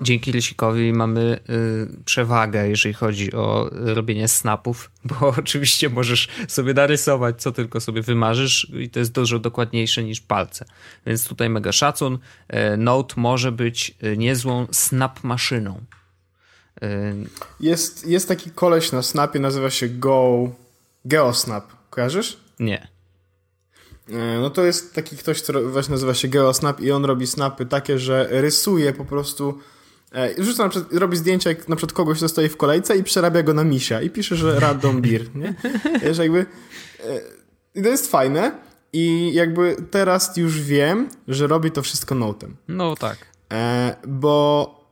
[0.01, 7.41] dzięki Rysikowi mamy y, przewagę, jeżeli chodzi o robienie snapów, bo oczywiście możesz sobie narysować,
[7.41, 10.65] co tylko sobie wymarzysz i to jest dużo dokładniejsze niż palce.
[11.05, 12.19] Więc tutaj mega szacun.
[12.77, 15.81] Note może być niezłą snap maszyną.
[17.59, 20.49] Jest, jest taki koleś na snapie, nazywa się Go...
[21.05, 21.65] GeoSnap.
[21.89, 22.37] Kojarzysz?
[22.59, 22.92] Nie.
[24.09, 27.65] E, no to jest taki ktoś, który właśnie nazywa się GeoSnap i on robi snapy
[27.65, 29.59] takie, że rysuje po prostu
[30.15, 33.03] e, Rzuca na przykład, robi zdjęcia, jak na przykład kogoś, kto stoi w kolejce i
[33.03, 35.53] przerabia go na misia i pisze, że random beer, nie?
[36.03, 36.39] Wiesz, jakby...
[36.39, 37.21] E,
[37.75, 38.51] I to jest fajne
[38.93, 42.55] i jakby teraz już wiem, że robi to wszystko notem.
[42.67, 43.17] No tak.
[44.07, 44.82] Bo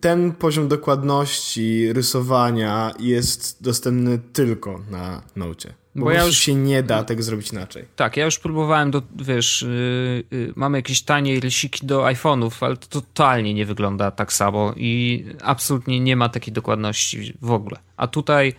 [0.00, 5.74] ten poziom dokładności rysowania jest dostępny tylko na Nocie.
[5.94, 7.84] Bo, bo ja już się nie da tego zrobić inaczej.
[7.96, 12.76] Tak, ja już próbowałem, do, wiesz, yy, yy, mamy jakieś tanie rysiki do iPhone'ów, ale
[12.76, 17.78] to totalnie nie wygląda tak samo i absolutnie nie ma takiej dokładności w ogóle.
[17.96, 18.54] A tutaj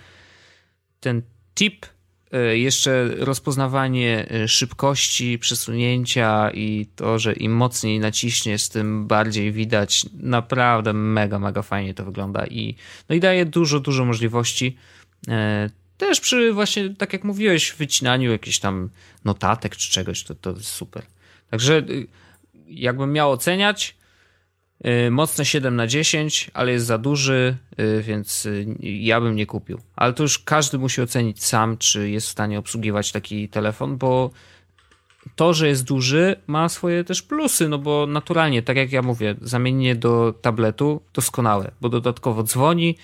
[1.00, 1.22] ten
[1.56, 1.86] tip
[2.38, 10.06] jeszcze rozpoznawanie e, szybkości przesunięcia i to, że im mocniej naciśniesz, tym bardziej widać.
[10.14, 12.76] Naprawdę mega, mega fajnie to wygląda i,
[13.10, 14.78] no i daje dużo, dużo możliwości.
[15.28, 18.90] E, też przy właśnie, tak jak mówiłeś, wycinaniu jakichś tam
[19.26, 21.04] notatek czy czegoś, to, to jest super.
[21.50, 22.08] Także y,
[22.68, 23.96] jakbym miał oceniać,
[25.12, 29.80] mocne 7 na 10, ale jest za duży, y, więc y, ja bym nie kupił.
[29.96, 34.30] Ale to już każdy musi ocenić sam, czy jest w stanie obsługiwać taki telefon, bo
[35.36, 39.36] to, że jest duży, ma swoje też plusy, no bo naturalnie, tak jak ja mówię,
[39.42, 42.98] zamienienie do tabletu doskonałe, bo dodatkowo dzwoni,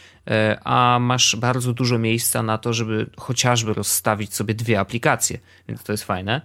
[0.64, 5.92] a masz bardzo dużo miejsca na to, żeby chociażby rozstawić sobie dwie aplikacje, więc to
[5.92, 6.42] jest fajne.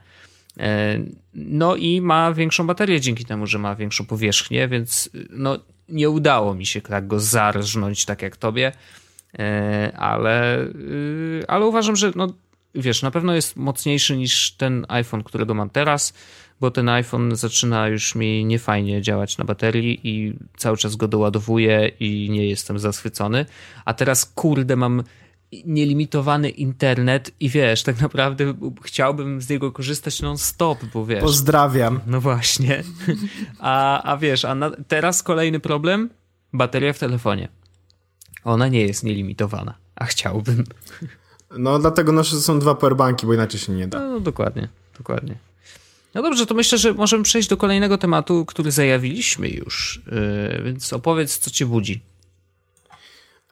[0.59, 0.99] E,
[1.35, 5.59] no i ma większą baterię dzięki temu, że ma większą powierzchnię, więc no,
[5.89, 8.73] nie udało mi się tak go zarżnąć tak jak tobie,
[9.39, 12.33] e, ale, y, ale uważam, że no,
[12.75, 16.15] wiesz, na pewno jest mocniejszy niż ten iPhone, którego mam teraz,
[16.61, 21.91] bo ten iPhone zaczyna już mi niefajnie działać na baterii i cały czas go doładowuję
[22.01, 23.47] i nie jestem zaschwycony.
[23.85, 25.03] A teraz, kurde, mam
[25.53, 31.21] nielimitowany internet i wiesz, tak naprawdę chciałbym z niego korzystać non-stop, bo wiesz...
[31.21, 32.01] Pozdrawiam.
[32.07, 32.83] No właśnie.
[33.59, 36.11] A, a wiesz, a na, teraz kolejny problem,
[36.53, 37.49] bateria w telefonie.
[38.45, 40.65] Ona nie jest nielimitowana, a chciałbym.
[41.59, 43.99] No dlatego nasze są dwa powerbanki, bo inaczej się nie da.
[43.99, 45.35] No, no dokładnie, dokładnie.
[46.15, 50.93] No dobrze, to myślę, że możemy przejść do kolejnego tematu, który zajawiliśmy już, yy, więc
[50.93, 52.01] opowiedz, co cię budzi.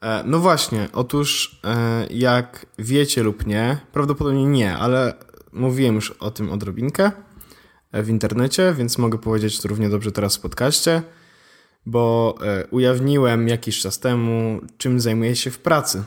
[0.03, 5.15] E, no właśnie, otóż e, jak wiecie lub nie, prawdopodobnie nie, ale
[5.53, 7.13] mówiłem już o tym odrobinkę
[7.93, 11.03] e, w internecie, więc mogę powiedzieć to równie dobrze teraz w podcaście,
[11.87, 12.35] bo
[12.71, 16.05] ujawniłem jakiś czas temu, czym zajmuję się w pracy,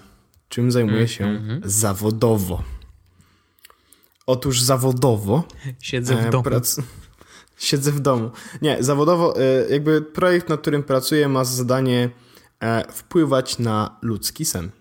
[0.50, 1.62] czym zajmuję się mm -hmm.
[1.66, 2.64] zawodowo.
[4.26, 5.44] Otóż zawodowo.
[5.80, 6.44] Siedzę w domu.
[6.44, 6.80] Prac...
[7.58, 8.32] Siedzę w domu.
[8.62, 9.34] Nie, zawodowo,
[9.70, 12.10] jakby projekt, nad którym pracuję, ma za zadanie
[12.91, 14.71] wpływać na ludzki sen.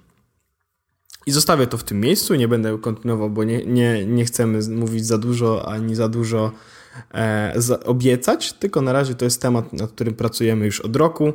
[1.27, 5.07] I zostawię to w tym miejscu, nie będę kontynuował, bo nie, nie, nie chcemy mówić
[5.07, 6.53] za dużo ani za dużo
[7.15, 11.33] e, za, obiecać, tylko na razie to jest temat, nad którym pracujemy już od roku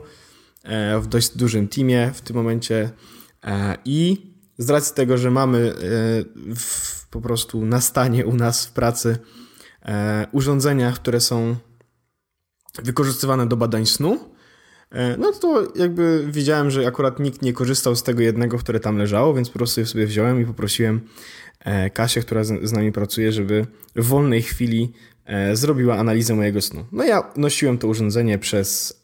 [0.63, 2.89] e, w dość dużym teamie w tym momencie
[3.43, 5.75] e, i z racji tego, że mamy e,
[6.55, 9.17] w, po prostu na stanie u nas w pracy
[9.81, 11.55] e, urządzenia, które są
[12.83, 14.34] wykorzystywane do badań snu, E,
[15.17, 19.33] no to jakby widziałem, że akurat nikt nie korzystał z tego jednego, które tam leżało,
[19.33, 21.01] więc po prostu je sobie wziąłem i poprosiłem
[21.59, 24.91] e, Kasię, która z nami pracuje, żeby w wolnej chwili
[25.25, 26.85] e, zrobiła analizę mojego snu.
[26.91, 29.01] No ja nosiłem to urządzenie przez,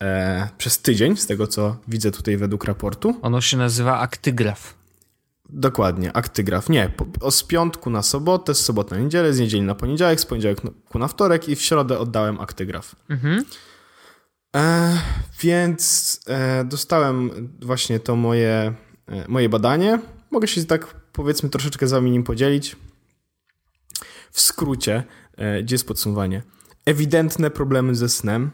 [0.58, 3.15] przez tydzień, z tego co widzę tutaj według raportu.
[3.22, 4.82] Ono się nazywa aktygraf.
[5.54, 6.70] Dokładnie, aktygraf.
[6.70, 10.26] Nie, po, z piątku na sobotę, z soboty na niedzielę, z niedzieli na poniedziałek, z
[10.26, 12.96] poniedziałku na wtorek i w środę oddałem aktygraf.
[13.10, 13.46] Mhm.
[14.56, 14.98] E,
[15.40, 18.74] więc e, dostałem właśnie to moje,
[19.08, 20.00] e, moje badanie.
[20.32, 22.76] Mogę się tak powiedzmy troszeczkę z wami nim podzielić.
[24.32, 25.04] W skrócie,
[25.38, 26.42] e, gdzie jest podsumowanie?
[26.86, 28.52] Ewidentne problemy ze snem,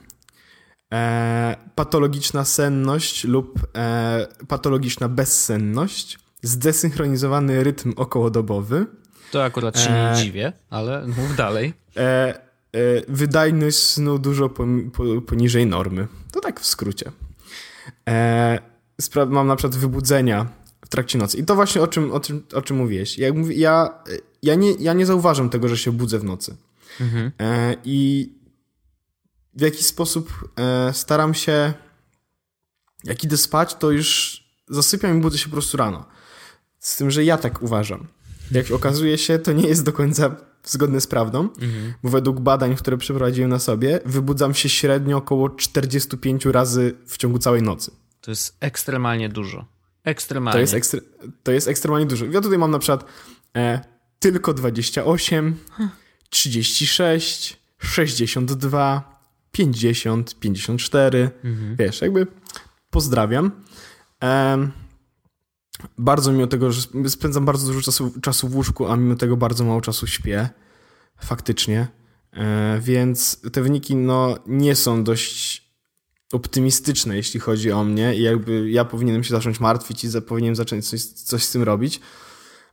[0.93, 8.85] e, patologiczna senność lub e, patologiczna bezsenność, zdesynchronizowany rytm okołodobowy.
[9.31, 11.73] To akurat się nie dziwię, ale mów dalej.
[11.97, 12.46] E,
[13.07, 14.49] wydajność snu dużo
[15.27, 16.07] poniżej normy.
[16.31, 17.11] To tak w skrócie.
[18.09, 18.59] E,
[19.27, 20.47] mam na przykład wybudzenia
[20.85, 21.37] w trakcie nocy.
[21.37, 23.19] I to właśnie o czym, o czym, o czym mówiłeś.
[23.33, 24.03] Mówię, ja,
[24.43, 26.57] ja, nie, ja nie zauważam tego, że się budzę w nocy.
[27.01, 27.31] Mhm.
[27.39, 28.29] E, I
[29.53, 30.49] w jakiś sposób
[30.93, 31.73] staram się,
[33.03, 34.37] jak idę spać, to już
[34.69, 36.05] zasypiam i budzę się po prostu rano.
[36.79, 38.07] Z tym, że ja tak uważam.
[38.51, 41.93] Jak okazuje się, to nie jest do końca zgodne z prawdą, mhm.
[42.03, 47.39] bo według badań, które przeprowadziłem na sobie, wybudzam się średnio około 45 razy w ciągu
[47.39, 47.91] całej nocy.
[48.21, 49.65] To jest ekstremalnie dużo.
[50.03, 50.53] Ekstremalnie.
[50.53, 51.01] To jest, ekstre,
[51.43, 52.25] to jest ekstremalnie dużo.
[52.25, 53.05] Ja tutaj mam na przykład
[53.55, 53.81] e,
[54.19, 55.57] tylko 28,
[56.29, 59.19] 36, 62,
[59.51, 61.29] 50, 54.
[61.43, 61.75] Mhm.
[61.75, 62.27] Wiesz, jakby
[62.89, 63.51] pozdrawiam.
[64.23, 64.57] E,
[65.97, 69.63] bardzo mimo tego, że spędzam bardzo dużo czasu, czasu w łóżku, a mimo tego bardzo
[69.63, 70.49] mało czasu śpię.
[71.21, 71.87] Faktycznie.
[72.33, 75.67] E, więc te wyniki no, nie są dość
[76.33, 80.89] optymistyczne, jeśli chodzi o mnie i jakby ja powinienem się zacząć martwić i powinienem zacząć
[80.89, 82.01] coś, coś z tym robić.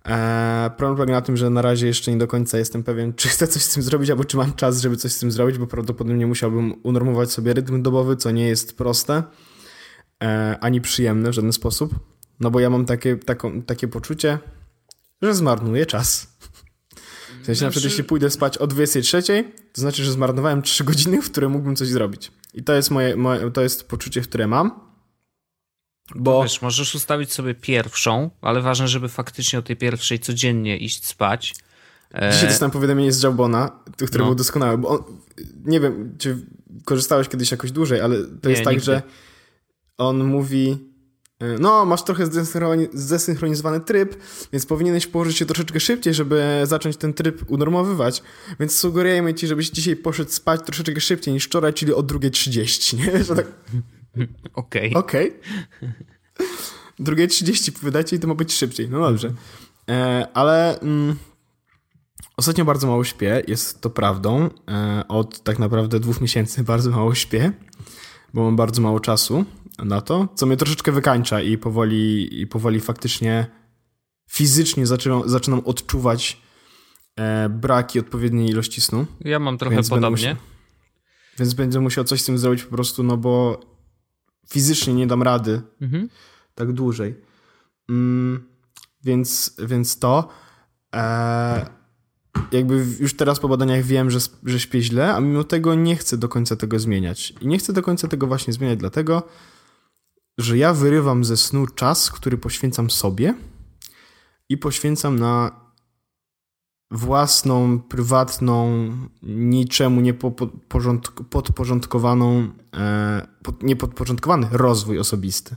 [0.09, 3.29] E, problem polega na tym, że na razie jeszcze nie do końca jestem pewien, czy
[3.29, 5.67] chcę coś z tym zrobić, albo czy mam czas, żeby coś z tym zrobić, bo
[5.67, 9.23] prawdopodobnie musiałbym unormować sobie rytm dobowy, co nie jest proste,
[10.23, 12.14] e, ani przyjemne w żaden sposób.
[12.41, 14.39] No bo ja mam takie, taką, takie poczucie,
[15.23, 16.35] że zmarnuję czas.
[17.43, 19.23] W sensie na przykład jeśli pójdę spać o 23,
[19.73, 22.33] to znaczy, że zmarnowałem 3 godziny, w które mógłbym coś zrobić.
[22.55, 24.81] I to jest moje, moje to jest poczucie, które mam.
[26.15, 26.43] Bo...
[26.43, 31.55] Wiesz, możesz ustawić sobie pierwszą, ale ważne, żeby faktycznie o tej pierwszej codziennie iść spać.
[32.15, 34.25] E, Dzisiaj dostałem powiadomienie z Jabona, które no.
[34.25, 35.03] było doskonałe, bo on,
[35.65, 36.47] nie wiem, czy
[36.85, 38.85] korzystałeś kiedyś jakoś dłużej, ale to nie, jest tak, nigdy.
[38.85, 39.03] że
[39.99, 40.94] on mówi e,
[41.61, 42.27] no, masz trochę
[42.93, 44.17] zdesynchronizowany tryb,
[44.53, 48.23] więc powinieneś położyć się troszeczkę szybciej, żeby zacząć ten tryb unormowywać.
[48.61, 53.19] Więc sugerujemy ci, żebyś dzisiaj poszedł spać troszeczkę szybciej niż wczoraj, czyli o 2.30, nie?
[53.25, 53.47] Że tak...
[54.55, 54.91] Okej.
[54.91, 54.95] Okay.
[54.95, 55.33] Okej.
[55.79, 55.93] Okay.
[57.01, 58.89] 2.30 wydajcie i to ma być szybciej.
[58.89, 59.33] No dobrze.
[59.91, 60.81] E, ale...
[60.81, 61.17] Mm,
[62.37, 64.51] Ostatnio bardzo mało śpię, jest to prawdą.
[64.69, 67.53] E, od tak naprawdę dwóch miesięcy bardzo mało śpię,
[68.35, 69.45] bo mam bardzo mało czasu
[69.79, 73.47] na to, co mnie troszeczkę wykańcza i powoli, i powoli faktycznie
[74.31, 76.41] fizycznie zaczynam, zaczynam odczuwać
[77.17, 79.07] e, braki odpowiedniej ilości snu.
[79.21, 80.11] Ja mam trochę podobnie.
[80.11, 80.37] Musiał,
[81.39, 83.61] więc będę musiał coś z tym zrobić po prostu, no bo
[84.49, 86.09] fizycznie nie dam rady mhm.
[86.55, 87.15] tak dłużej.
[87.89, 88.49] Mm,
[89.05, 90.29] więc, więc to.
[90.95, 91.67] E,
[92.53, 96.19] jakby już teraz po badaniach wiem, że, że śpię źle, a mimo tego nie chcę
[96.19, 97.35] do końca tego zmieniać.
[97.41, 99.29] I nie chcę do końca tego właśnie zmieniać, dlatego,
[100.39, 103.35] że ja wyrywam ze snu czas, który poświęcam sobie
[104.49, 105.65] i poświęcam na
[106.91, 108.89] własną, prywatną,
[109.23, 110.15] niczemu nie
[111.31, 115.57] podporządkowaną, e, pod, niepodporządkowany rozwój osobisty.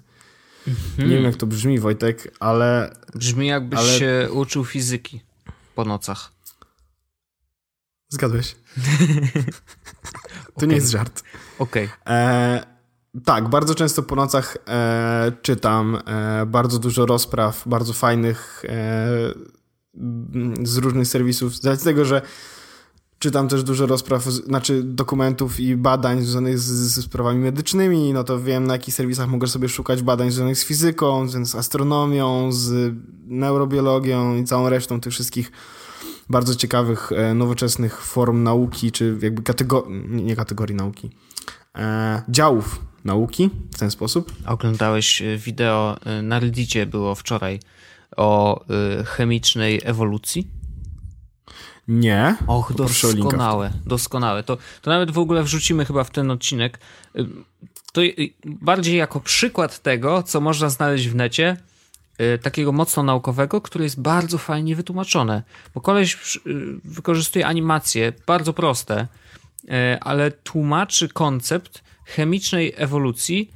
[0.97, 2.95] Nie wiem, jak to brzmi, Wojtek, ale.
[3.15, 3.99] Brzmi, jakbyś ale...
[3.99, 5.21] się uczył fizyki
[5.75, 6.31] po nocach.
[8.09, 8.55] Zgadłeś.
[10.45, 10.69] to okay.
[10.69, 11.23] nie jest żart.
[11.59, 11.89] Okej.
[12.05, 12.76] Okay.
[13.25, 19.08] Tak, bardzo często po nocach e, czytam e, bardzo dużo rozpraw, bardzo fajnych e,
[20.63, 21.56] z różnych serwisów.
[21.56, 22.21] Z tego, że
[23.19, 28.41] czytam też dużo rozpraw, znaczy dokumentów i badań związanych z, ze sprawami medycznymi, no to
[28.41, 32.93] wiem na jakich serwisach mogę sobie szukać badań związanych z fizyką, z astronomią, z
[33.27, 35.51] neurobiologią i całą resztą tych wszystkich
[36.30, 41.10] bardzo ciekawych, e, nowoczesnych form nauki, czy jakby kategorii, nie kategorii nauki,
[41.75, 44.33] e, działów nauki w ten sposób.
[44.45, 47.60] Oglądałeś e, wideo na Reddicie było wczoraj
[48.17, 48.62] o
[49.05, 50.47] chemicznej ewolucji?
[51.88, 52.36] Nie.
[52.47, 54.43] Och, doskonałe, doskonałe.
[54.43, 56.79] To, to nawet w ogóle wrzucimy chyba w ten odcinek.
[57.93, 58.01] To
[58.45, 61.57] bardziej jako przykład tego, co można znaleźć w necie,
[62.21, 65.43] Y, takiego mocno naukowego, które jest bardzo fajnie wytłumaczone.
[65.73, 66.39] Bo koleś y,
[66.83, 69.07] wykorzystuje animacje bardzo proste,
[69.63, 73.51] y, ale tłumaczy koncept chemicznej ewolucji,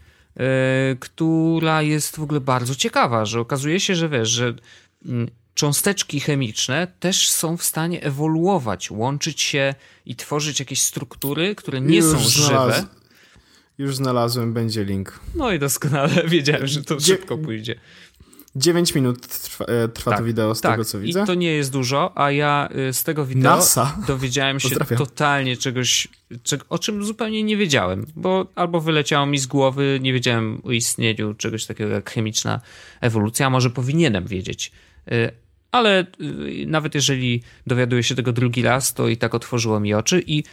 [1.00, 4.54] która jest w ogóle bardzo ciekawa, że okazuje się, że wiesz, że
[5.06, 11.82] mm, cząsteczki chemiczne też są w stanie ewoluować, łączyć się i tworzyć jakieś struktury, które
[11.82, 12.86] nie Już są żywe.
[13.78, 15.20] Już znalazłem, będzie link.
[15.36, 17.76] No i doskonale wiedziałem, że to szybko pójdzie.
[18.56, 20.72] 9 minut trwa, e, trwa tak, to wideo z tak.
[20.72, 21.24] tego, co widzę.
[21.24, 23.98] I to nie jest dużo, a ja y, z tego wideo NASA.
[24.08, 26.08] dowiedziałem się totalnie czegoś,
[26.70, 31.34] o czym zupełnie nie wiedziałem, bo albo wyleciało mi z głowy, nie wiedziałem o istnieniu
[31.34, 32.62] czegoś takiego jak chemiczna
[33.02, 34.72] ewolucja, a może powinienem wiedzieć.
[35.12, 35.32] Y,
[35.72, 36.06] ale
[36.68, 40.44] nawet jeżeli dowiaduję się tego drugi raz, to i tak otworzyło mi oczy i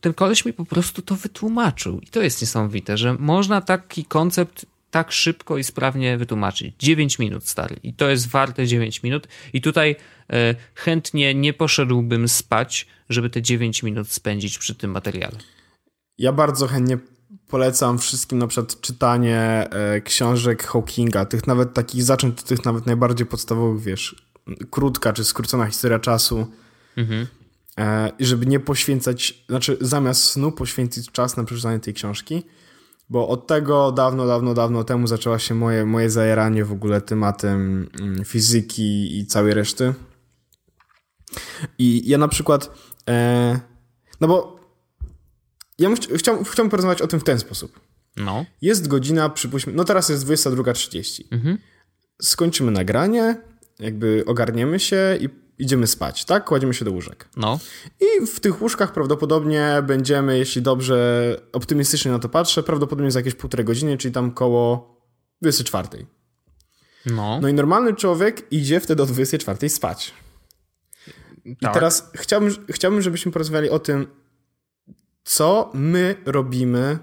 [0.00, 2.00] ten koleś mi po prostu to wytłumaczył.
[2.00, 6.74] I to jest niesamowite, że można taki koncept tak szybko i sprawnie wytłumaczyć.
[6.78, 7.76] 9 minut, stary.
[7.82, 9.28] I to jest warte 9 minut.
[9.52, 9.96] I tutaj
[10.32, 15.36] e, chętnie nie poszedłbym spać, żeby te 9 minut spędzić przy tym materiale.
[16.18, 16.98] Ja bardzo chętnie
[17.48, 19.38] polecam wszystkim na przykład czytanie
[19.70, 24.28] e, książek Hawkinga, tych nawet takich, zacząć od tych nawet najbardziej podstawowych, wiesz,
[24.70, 26.46] krótka czy skrócona historia czasu.
[26.96, 27.26] Mhm.
[27.78, 32.42] E, żeby nie poświęcać, znaczy zamiast snu poświęcić czas na przeczytanie tej książki
[33.10, 37.88] bo od tego dawno, dawno, dawno temu zaczęła się moje, moje zajeranie w ogóle tematem
[38.00, 39.94] mm, fizyki i całej reszty.
[41.78, 42.70] I ja na przykład,
[43.08, 43.60] e,
[44.20, 44.60] no bo
[45.78, 47.80] ja chciałbym, chciałbym porozmawiać o tym w ten sposób.
[48.16, 48.44] No.
[48.62, 51.22] Jest godzina, przypuśćmy, no teraz jest 22.30.
[51.30, 51.58] Mhm.
[52.22, 53.36] Skończymy nagranie,
[53.78, 55.28] jakby ogarniemy się i
[55.58, 56.44] idziemy spać, tak?
[56.44, 57.28] Kładziemy się do łóżek.
[57.36, 57.58] No.
[58.00, 63.34] I w tych łóżkach prawdopodobnie będziemy, jeśli dobrze, optymistycznie na to patrzę, prawdopodobnie za jakieś
[63.34, 64.96] półtorej godziny, czyli tam koło
[65.42, 66.06] 24.
[67.06, 67.40] No.
[67.40, 70.14] No i normalny człowiek idzie wtedy o 24 spać.
[71.44, 71.74] I tak.
[71.74, 74.06] teraz chciałbym, chciałbym, żebyśmy porozmawiali o tym,
[75.24, 76.98] co my robimy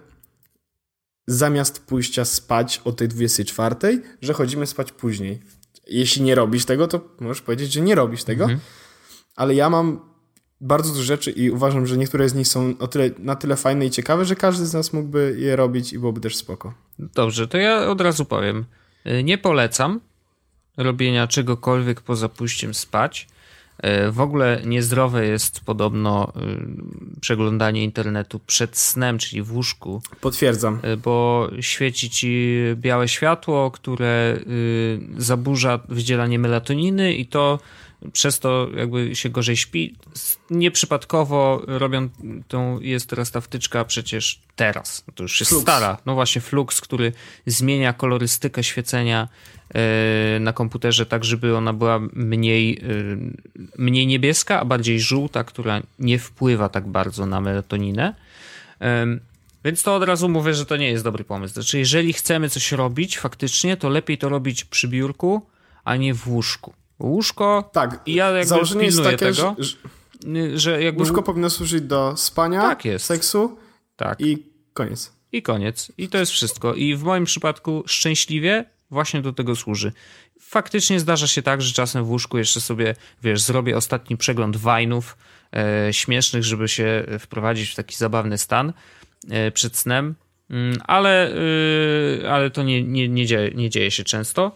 [1.28, 5.42] zamiast pójścia spać o tej 24, że chodzimy spać później
[5.88, 8.44] jeśli nie robisz tego, to możesz powiedzieć, że nie robisz tego.
[8.44, 8.60] Mhm.
[9.36, 10.00] ale ja mam
[10.62, 13.92] bardzo dużo rzeczy i uważam, że niektóre z nich są tyle, na tyle fajne i
[13.92, 16.74] ciekawe, że każdy z nas mógłby je robić i byłoby też spoko.
[17.00, 18.66] Dobrze, to ja od razu powiem.
[19.08, 20.00] Y, nie polecam
[20.78, 23.28] robienia czegokolwiek poza pójściem spać.
[24.08, 26.34] Y, w ogóle niezdrowe jest podobno
[27.16, 30.02] y, przeglądanie internetu przed snem, czyli w łóżku.
[30.22, 30.80] Potwierdzam.
[31.04, 34.40] Bo świeci ci białe światło, które
[35.18, 37.60] zaburza wydzielanie melatoniny i to
[38.14, 39.96] przez to jakby się gorzej śpi.
[40.50, 42.10] Nieprzypadkowo robią
[42.48, 45.64] tą, jest teraz ta wtyczka przecież teraz, to już jest Flux.
[45.64, 47.14] stara, no właśnie Flux, który
[47.46, 49.28] zmienia kolorystykę świecenia
[49.74, 52.82] e, na komputerze tak, żeby ona była mniej, e,
[53.78, 58.14] mniej niebieska, a bardziej żółta, która nie wpływa tak bardzo na melatoninę.
[59.66, 61.54] Więc to od razu mówię, że to nie jest dobry pomysł.
[61.54, 65.42] Znaczy, jeżeli chcemy coś robić faktycznie, to lepiej to robić przy biurku,
[65.84, 67.70] a nie w łóżku łóżko.
[67.74, 68.02] Tak.
[68.06, 71.02] I ja jakby założenie jest takie, tego, że, że jakby...
[71.02, 73.06] Łóżko powinno służyć do spania, tak jest.
[73.06, 73.58] seksu
[73.96, 74.22] tak.
[74.22, 74.44] i
[74.74, 75.14] koniec.
[75.32, 75.92] I koniec.
[75.98, 76.74] I to jest wszystko.
[76.74, 79.92] I w moim przypadku szczęśliwie właśnie do tego służy.
[80.42, 85.18] Faktycznie zdarza się tak, że czasem w łóżku jeszcze sobie, wiesz, zrobię ostatni przegląd wajnów
[85.54, 88.74] e, śmiesznych, żeby się wprowadzić w taki zabawny stan
[89.30, 90.16] e, przed snem,
[90.50, 91.32] mm, ale,
[92.24, 94.52] e, ale to nie, nie, nie, dzieje, nie dzieje się często.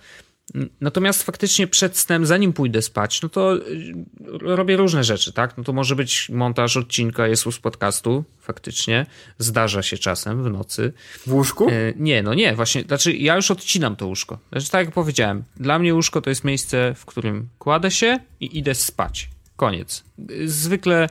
[0.81, 3.93] Natomiast faktycznie przed snem, zanim pójdę spać, no to y,
[4.41, 5.57] robię różne rzeczy, tak?
[5.57, 9.05] No to może być montaż odcinka Jesus podcastu, faktycznie.
[9.37, 10.93] Zdarza się czasem w nocy.
[11.27, 11.69] W łóżku?
[11.69, 12.81] E, nie, no nie, właśnie.
[12.81, 14.39] Znaczy, ja już odcinam to łóżko.
[14.51, 18.57] Znaczy, tak jak powiedziałem, dla mnie łóżko to jest miejsce, w którym kładę się i
[18.57, 19.29] idę spać.
[19.55, 20.03] Koniec.
[20.45, 21.09] Zwykle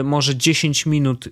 [0.00, 1.30] y, może 10 minut y,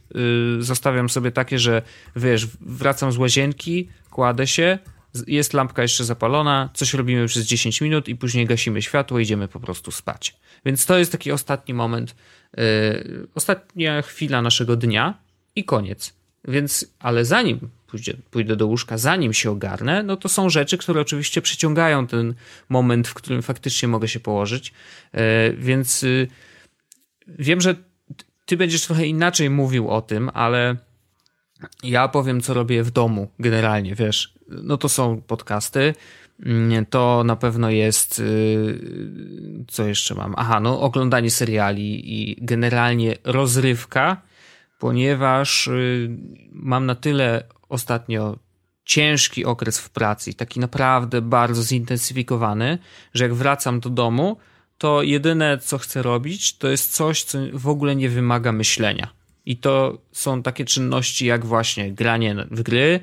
[0.63, 1.83] zostawiam sobie takie, że
[2.17, 4.79] wiesz, wracam z łazienki, kładę się,
[5.27, 9.61] jest lampka jeszcze zapalona, coś robimy przez 10 minut i później gasimy światło idziemy po
[9.61, 10.37] prostu spać.
[10.65, 12.15] Więc to jest taki ostatni moment,
[12.57, 12.63] yy,
[13.35, 15.19] ostatnia chwila naszego dnia
[15.57, 16.15] i koniec.
[16.49, 21.01] Więc, ale zanim pójdzie, pójdę do łóżka, zanim się ogarnę, no to są rzeczy, które
[21.01, 22.35] oczywiście przyciągają ten
[22.69, 24.73] moment, w którym faktycznie mogę się położyć.
[25.13, 25.21] Yy,
[25.59, 26.29] więc yy,
[27.27, 27.75] wiem, że
[28.47, 30.77] ty będziesz trochę inaczej mówił o tym, ale
[31.83, 34.35] ja powiem, co robię w domu generalnie, wiesz.
[34.49, 35.95] No to są podcasty,
[36.47, 38.19] mm, to na pewno jest.
[38.19, 40.35] Y, co jeszcze mam?
[40.37, 44.23] Aha, no oglądanie seriali i generalnie rozrywka,
[44.79, 46.11] ponieważ y,
[46.53, 48.39] mam na tyle ostatnio
[48.85, 52.79] ciężki okres w pracy, taki naprawdę bardzo zintensyfikowany,
[53.15, 54.37] że jak wracam do domu,
[54.79, 59.57] to jedyne co chcę robić, to jest coś, co w ogóle nie wymaga myślenia i
[59.57, 63.01] to są takie czynności jak właśnie granie w gry,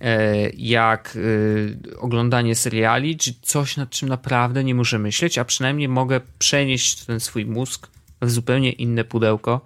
[0.00, 5.88] e, jak e, oglądanie seriali, czy coś, nad czym naprawdę nie muszę myśleć, a przynajmniej
[5.88, 7.88] mogę przenieść ten swój mózg
[8.22, 9.60] w zupełnie inne pudełko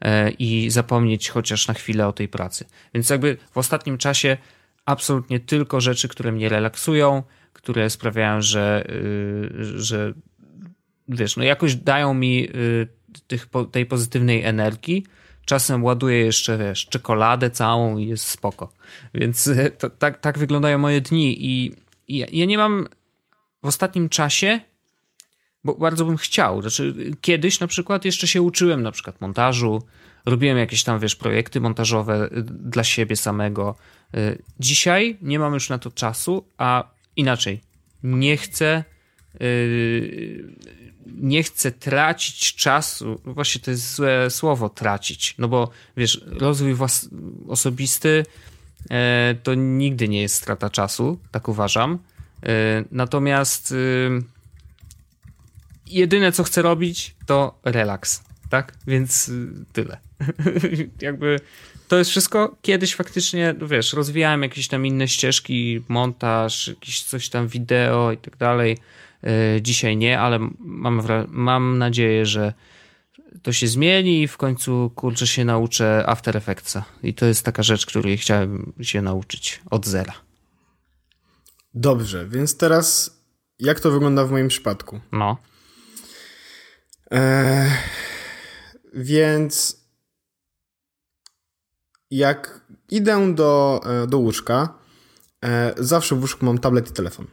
[0.00, 2.64] e, i zapomnieć chociaż na chwilę o tej pracy.
[2.94, 4.36] Więc jakby w ostatnim czasie
[4.84, 8.86] absolutnie tylko rzeczy, które mnie relaksują, które sprawiają, że,
[9.60, 10.12] że
[11.08, 12.48] wiesz, no jakoś dają mi
[13.26, 15.04] tych, tej pozytywnej energii,
[15.46, 18.72] Czasem ładuję jeszcze, wiesz, czekoladę całą i jest spoko.
[19.14, 21.72] Więc e, to, tak, tak wyglądają moje dni i,
[22.08, 22.88] i ja nie mam
[23.62, 24.60] w ostatnim czasie,
[25.64, 26.62] bo bardzo bym chciał.
[26.62, 29.82] Znaczy, kiedyś na przykład jeszcze się uczyłem na przykład montażu,
[30.26, 33.74] robiłem jakieś tam, wiesz, projekty montażowe e, dla siebie samego.
[34.14, 37.60] E, dzisiaj nie mam już na to czasu, a inaczej,
[38.02, 38.84] nie chcę
[41.06, 43.20] nie chcę tracić czasu.
[43.24, 47.08] Właśnie to jest złe słowo tracić, no bo wiesz, rozwój włas-
[47.48, 48.24] osobisty
[48.90, 51.98] e, to nigdy nie jest strata czasu, tak uważam.
[52.42, 54.36] E, natomiast e,
[55.86, 58.72] jedyne co chcę robić to relaks, tak?
[58.86, 59.98] Więc y, tyle.
[61.00, 61.40] Jakby
[61.88, 62.56] to jest wszystko.
[62.62, 68.16] Kiedyś faktycznie, no wiesz, rozwijałem jakieś tam inne ścieżki, montaż, jakieś coś tam wideo i
[68.16, 68.76] tak dalej
[69.60, 72.52] dzisiaj nie, ale mam, mam nadzieję, że
[73.42, 76.84] to się zmieni i w końcu kurczę się nauczę After Effectsa.
[77.02, 80.14] I to jest taka rzecz, której chciałem się nauczyć od zera.
[81.74, 83.16] Dobrze, więc teraz
[83.58, 85.00] jak to wygląda w moim przypadku?
[85.12, 85.36] No.
[87.12, 87.70] E,
[88.94, 89.80] więc
[92.10, 92.60] jak
[92.90, 94.78] idę do, e, do łóżka,
[95.76, 97.26] zawsze w łóżku mam tablet i telefon.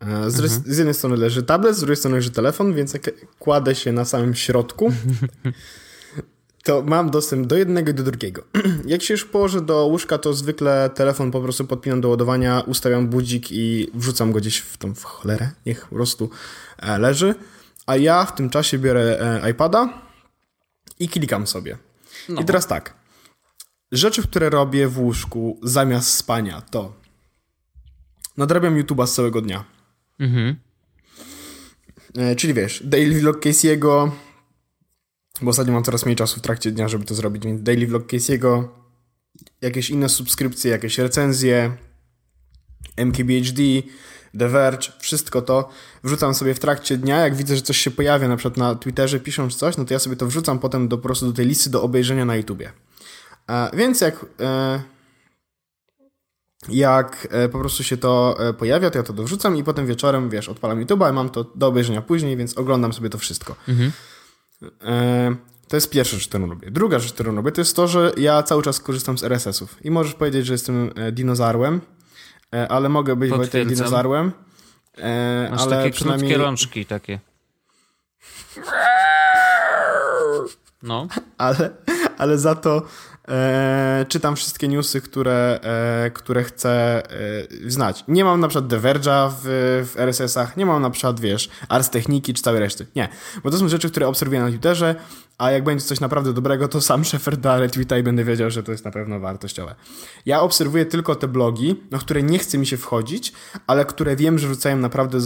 [0.00, 0.62] E, z, mhm.
[0.66, 4.04] z, jednej strony leży tablet, z drugiej strony leży telefon, więc jak kładę się na
[4.04, 4.92] samym środku,
[6.64, 8.42] to mam dostęp do jednego i do drugiego.
[8.86, 13.08] Jak się już położę do łóżka, to zwykle telefon po prostu podpinam do ładowania, ustawiam
[13.08, 16.30] budzik i wrzucam go gdzieś w tą w cholerę, niech po prostu
[16.78, 17.34] e, leży.
[17.86, 20.02] a ja w tym czasie biorę e, iPada
[20.98, 21.78] i klikam sobie.
[22.28, 22.40] No.
[22.40, 22.94] I teraz tak.
[23.92, 26.92] Rzeczy, które robię w łóżku zamiast spania, to
[28.36, 29.79] nadrabiam YouTube'a z całego dnia.
[30.20, 30.56] Mhm.
[32.16, 34.10] E, czyli wiesz, daily vlog Casey'ego,
[35.42, 38.06] bo ostatnio mam coraz mniej czasu w trakcie dnia, żeby to zrobić, więc daily vlog
[38.06, 38.68] Casey'ego,
[39.60, 41.76] jakieś inne subskrypcje, jakieś recenzje,
[42.96, 43.62] MKBHD,
[44.38, 45.68] The Verge, wszystko to
[46.04, 47.16] wrzucam sobie w trakcie dnia.
[47.16, 49.98] Jak widzę, że coś się pojawia, na przykład na Twitterze piszą coś, no to ja
[49.98, 52.72] sobie to wrzucam potem do, po prostu do tej listy do obejrzenia na YouTubie.
[53.48, 54.80] E, więc jak, e,
[56.68, 60.30] jak e, po prostu się to e, pojawia, to ja to dorzucam i potem wieczorem,
[60.30, 63.56] wiesz, odpalam YouTube'a i mam to do obejrzenia później, więc oglądam sobie to wszystko.
[63.68, 63.92] Mhm.
[64.84, 65.36] E,
[65.68, 66.70] to jest pierwsza rzecz, którą robię.
[66.70, 69.76] Druga rzecz, którą robię, to jest to, że ja cały czas korzystam z RSS-ów.
[69.84, 71.80] I możesz powiedzieć, że jestem dinozaurem,
[72.68, 74.32] ale mogę być Wojtek dinozaurem.
[75.50, 76.30] Masz ale takie przynajmniej...
[76.30, 77.18] krótkie rączki takie.
[80.82, 81.08] No.
[81.38, 81.70] Ale,
[82.18, 82.82] ale za to
[83.30, 87.02] e, czytam wszystkie newsy, które, e, które chcę
[87.64, 88.04] e, znać.
[88.08, 89.44] Nie mam na przykład The Verge'a w,
[89.92, 92.86] w RSS-ach, nie mam na przykład, wiesz, Ars Techniki czy całej reszty.
[92.96, 93.08] Nie,
[93.44, 94.94] bo to są rzeczy, które obserwuję na Twitterze,
[95.40, 98.62] a jak będzie coś naprawdę dobrego, to sam Shepard da retweeta i będę wiedział, że
[98.62, 99.74] to jest na pewno wartościowe.
[100.26, 103.32] Ja obserwuję tylko te blogi, na które nie chce mi się wchodzić,
[103.66, 105.20] ale które wiem, że rzucają naprawdę e,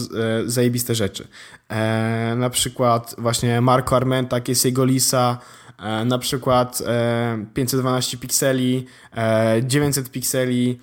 [0.46, 1.28] zajebiste rzeczy.
[1.68, 5.38] E, na przykład właśnie Marco Armenta, Casey'ego Lisa,
[6.06, 6.82] na przykład
[7.54, 8.86] 512 e, pikseli,
[9.62, 10.78] 900 e, pikseli,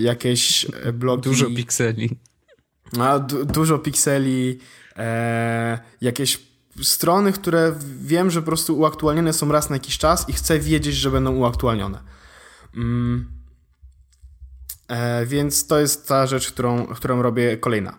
[0.00, 1.22] jakieś bloki...
[1.22, 2.16] Dużo pikseli.
[3.00, 4.58] A, du dużo pikseli,
[6.00, 6.48] jakieś
[6.82, 10.94] strony, które wiem, że po prostu uaktualnione są raz na jakiś czas i chcę wiedzieć,
[10.94, 11.98] że będą uaktualnione.
[12.76, 13.38] Mm.
[14.88, 17.98] E, więc to jest ta rzecz, którą, którą robię kolejna.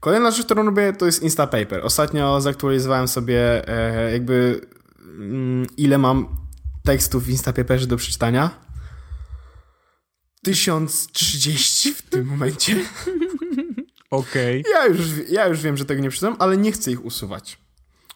[0.00, 1.80] Kolejna rzecz, którą robię, to jest Instapaper.
[1.84, 4.60] Ostatnio zaktualizowałem sobie e, jakby
[5.76, 6.36] ile mam
[6.84, 8.50] tekstów w Instapaperze do przeczytania?
[10.42, 12.76] 1030 w tym momencie.
[14.10, 14.60] Okej.
[14.60, 14.72] Okay.
[14.72, 17.58] Ja, już, ja już wiem, że tego nie przeczytam, ale nie chcę ich usuwać.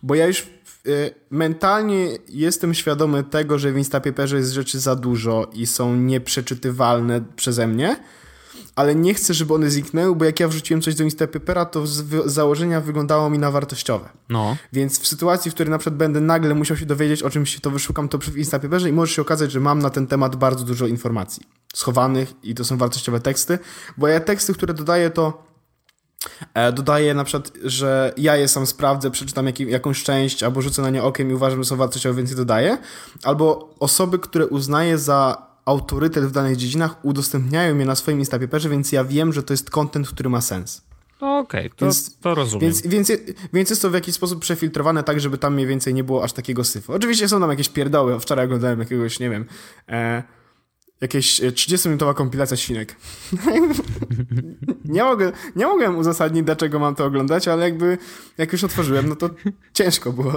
[0.03, 0.41] Bo ja już
[0.87, 7.24] y, mentalnie jestem świadomy tego, że w Instapaperze jest rzeczy za dużo i są nieprzeczytywalne
[7.37, 7.97] przeze mnie
[8.77, 12.05] ale nie chcę, żeby one zniknęły, bo jak ja wrzuciłem coś do Instapapera, to z
[12.27, 14.09] założenia wyglądało mi na wartościowe.
[14.29, 14.57] No.
[14.73, 17.71] Więc w sytuacji, w której na przykład będę nagle musiał się dowiedzieć o czymś, to
[17.71, 20.87] wyszukam to w Instapaperze i może się okazać, że mam na ten temat bardzo dużo
[20.87, 21.43] informacji
[21.75, 23.59] schowanych i to są wartościowe teksty,
[23.97, 25.45] bo ja teksty, które dodaję, to
[26.55, 30.83] e, Dodaję na przykład, że ja je sam sprawdzę, przeczytam jak, jakąś część, albo rzucę
[30.83, 32.79] na nie okiem i uważam, że są wartościowe, więc je dodaję.
[33.23, 38.93] Albo osoby, które uznaję za autorytet w danych dziedzinach udostępniają mnie na swoim Instapaperze, więc
[38.93, 40.83] ja wiem, że to jest content, który ma sens.
[41.21, 42.61] Okej, okay, to, więc, to rozumiem.
[42.61, 43.12] Więc, więc,
[43.53, 46.33] więc jest to w jakiś sposób przefiltrowane tak, żeby tam mniej więcej nie było aż
[46.33, 46.93] takiego syfu.
[46.93, 48.21] Oczywiście są tam jakieś pierdoły.
[48.21, 49.45] Wczoraj oglądałem jakiegoś, nie wiem,
[49.89, 50.23] e,
[51.01, 52.97] jakieś 30-minutowa e, kompilacja świnek.
[54.85, 57.99] nie, mogę, nie mogłem uzasadnić, dlaczego mam to oglądać, ale jakby
[58.39, 59.31] jak już otworzyłem, no to
[59.75, 60.33] ciężko było.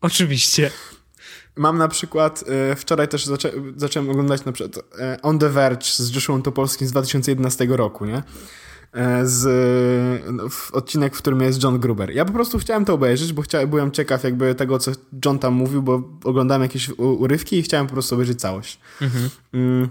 [0.00, 0.70] Oczywiście.
[1.58, 5.84] Mam na przykład, e, wczoraj też zaczę, zacząłem oglądać na przykład e, On the Verge
[5.84, 8.22] z Joshua Topolskim z 2011 roku, nie?
[8.92, 9.44] E, z
[10.32, 12.10] no, w odcinek, w którym jest John Gruber.
[12.10, 14.90] Ja po prostu chciałem to obejrzeć, bo chciałem, byłem ciekaw jakby tego, co
[15.24, 18.80] John tam mówił, bo oglądałem jakieś urywki i chciałem po prostu obejrzeć całość.
[19.00, 19.30] Mhm.
[19.52, 19.88] Mm,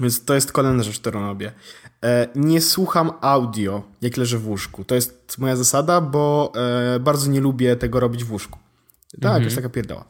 [0.00, 1.52] więc to jest kolejna rzecz, którą robię.
[2.34, 4.84] Nie słucham audio, jak leżę w łóżku.
[4.84, 6.52] To jest moja zasada, bo
[7.00, 8.58] bardzo nie lubię tego robić w łóżku.
[9.10, 9.44] Tak, mhm.
[9.44, 10.04] jest taka pierdoła.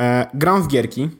[0.00, 1.10] E, gram w gierki,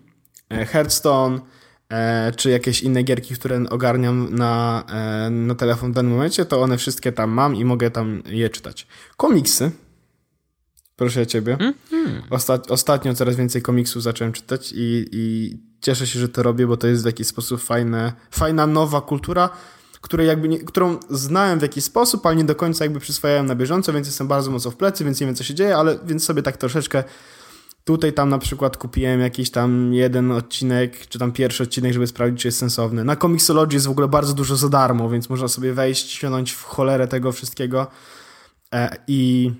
[0.50, 1.40] e, Hearthstone,
[1.88, 6.62] e, czy jakieś inne gierki, które ogarniam na, e, na telefon w danym momencie, to
[6.62, 8.86] one wszystkie tam mam i mogę tam je czytać.
[9.16, 9.70] Komiksy.
[10.96, 11.56] Proszę ciebie.
[11.60, 12.22] Mm -hmm.
[12.30, 16.76] Osta ostatnio coraz więcej komiksów zacząłem czytać i, i cieszę się, że to robię, bo
[16.76, 19.48] to jest w jakiś sposób fajne, fajna nowa kultura,
[20.08, 23.54] której jakby nie, którą znałem w jakiś sposób, ale nie do końca jakby przyswajałem na
[23.54, 26.24] bieżąco, więc jestem bardzo mocno w plecy, więc nie wiem co się dzieje, ale więc
[26.24, 27.04] sobie tak troszeczkę
[27.86, 32.40] Tutaj tam na przykład kupiłem jakiś tam jeden odcinek, czy tam pierwszy odcinek, żeby sprawdzić,
[32.40, 33.04] czy jest sensowny.
[33.04, 36.62] Na Comixology jest w ogóle bardzo dużo za darmo, więc można sobie wejść, ściągnąć w
[36.62, 37.86] cholerę tego wszystkiego
[38.74, 39.50] e, i,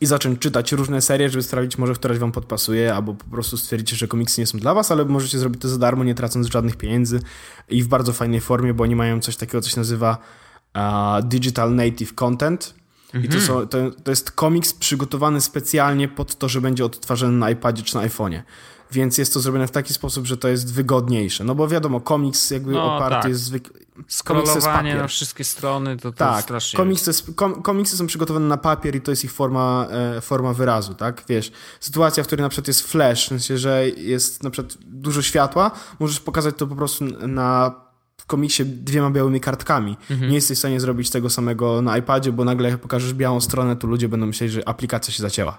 [0.00, 3.96] i zacząć czytać różne serie, żeby sprawdzić, może któraś wam podpasuje, albo po prostu stwierdzicie,
[3.96, 6.76] że komiksy nie są dla was, ale możecie zrobić to za darmo, nie tracąc żadnych
[6.76, 7.20] pieniędzy
[7.68, 10.18] i w bardzo fajnej formie, bo oni mają coś takiego, co się nazywa
[10.74, 12.74] uh, Digital Native Content,
[13.24, 17.50] i to, są, to, to, jest komiks przygotowany specjalnie pod to, że będzie odtwarzany na
[17.50, 18.42] iPadzie czy na iPhone'ie.
[18.92, 21.44] Więc jest to zrobione w taki sposób, że to jest wygodniejsze.
[21.44, 23.28] No bo wiadomo, komiks jakby No, oparty tak.
[23.28, 23.80] jest zwykle...
[24.08, 26.76] Scrollowanie na wszystkie strony to, to Tak, strasznie...
[26.76, 30.94] komiksy, kom, komiksy są przygotowane na papier i to jest ich forma, e, forma wyrazu,
[30.94, 31.24] tak?
[31.28, 35.22] Wiesz, sytuacja, w której na przykład jest flash, w sensie, że jest na przykład dużo
[35.22, 37.74] światła, możesz pokazać to po prostu na
[38.20, 39.96] w komiksie dwiema białymi kartkami.
[40.28, 43.76] Nie jesteś w stanie zrobić tego samego na iPadzie, bo nagle jak pokażesz białą stronę,
[43.76, 45.58] to ludzie będą myśleć, że aplikacja się zacięła.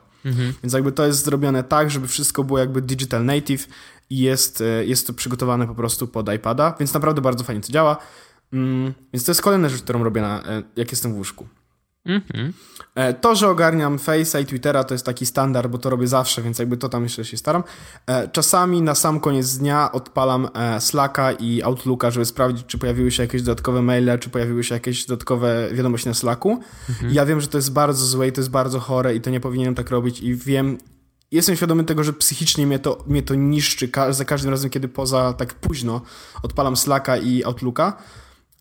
[0.63, 3.67] Więc jakby to jest zrobione tak, żeby wszystko było jakby digital native
[4.09, 7.71] i jest, e, jest to przygotowane po prostu pod iPada, więc naprawdę bardzo fajnie to
[7.71, 7.97] działa.
[8.53, 11.47] Mm, więc to jest kolejna rzecz, którą robię, na, e, jak jestem w łóżku.
[12.07, 12.53] Mhm.
[12.95, 16.41] E, To, że ogarniam Face'a i Twittera, to jest taki standard, bo to robię zawsze,
[16.41, 17.63] więc jakby to tam jeszcze się staram.
[18.07, 23.11] E, Czasami na sam koniec dnia odpalam e, Slacka i Outlooka, żeby sprawdzić, czy pojawiły
[23.11, 26.59] się jakieś dodatkowe maile, czy pojawiły się jakieś dodatkowe wiadomości na Slacku.
[27.11, 29.29] I Ja wiem, że to jest bardzo złe i to jest bardzo chore i to
[29.29, 30.77] nie powinienem tak robić i wiem,
[31.31, 34.87] jestem świadomy tego, że psychicznie mnie to, mnie to niszczy ka- za każdym razem, kiedy
[34.87, 36.01] poza tak późno
[36.43, 37.97] odpalam Slacka i Outlooka,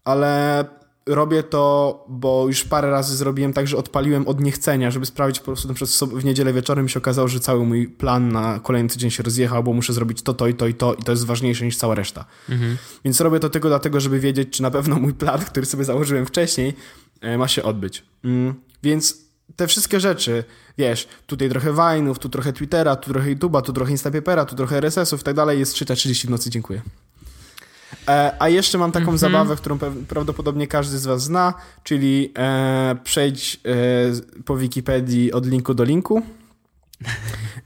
[0.05, 0.64] ale
[1.07, 5.44] robię to, bo już parę razy zrobiłem tak, że odpaliłem od niechcenia, żeby sprawdzić po
[5.44, 9.11] prostu na przykład w niedzielę wieczorem się okazało, że cały mój plan na kolejny tydzień
[9.11, 11.64] się rozjechał, bo muszę zrobić to, to i to i to i to jest ważniejsze
[11.64, 12.24] niż cała reszta.
[13.04, 16.26] Więc robię to tylko dlatego, żeby wiedzieć, czy na pewno mój plan, który sobie założyłem
[16.26, 16.74] wcześniej,
[17.20, 18.04] e, ma się odbyć.
[18.24, 19.26] Mm, Więc
[19.57, 20.44] te wszystkie rzeczy,
[20.78, 24.76] wiesz, tutaj trochę Vine'ów, tu trochę Twittera, tu trochę YouTube'a, tu trochę Instapapera, tu trochę
[24.76, 26.82] RSS-ów i tak dalej, jest 3.30 w nocy, dziękuję.
[28.09, 29.78] E, a jeszcze mam taką zabawę, którą
[30.09, 33.61] prawdopodobnie każdy z was zna, czyli e, przejdź
[34.37, 36.22] e, po Wikipedii od linku do linku.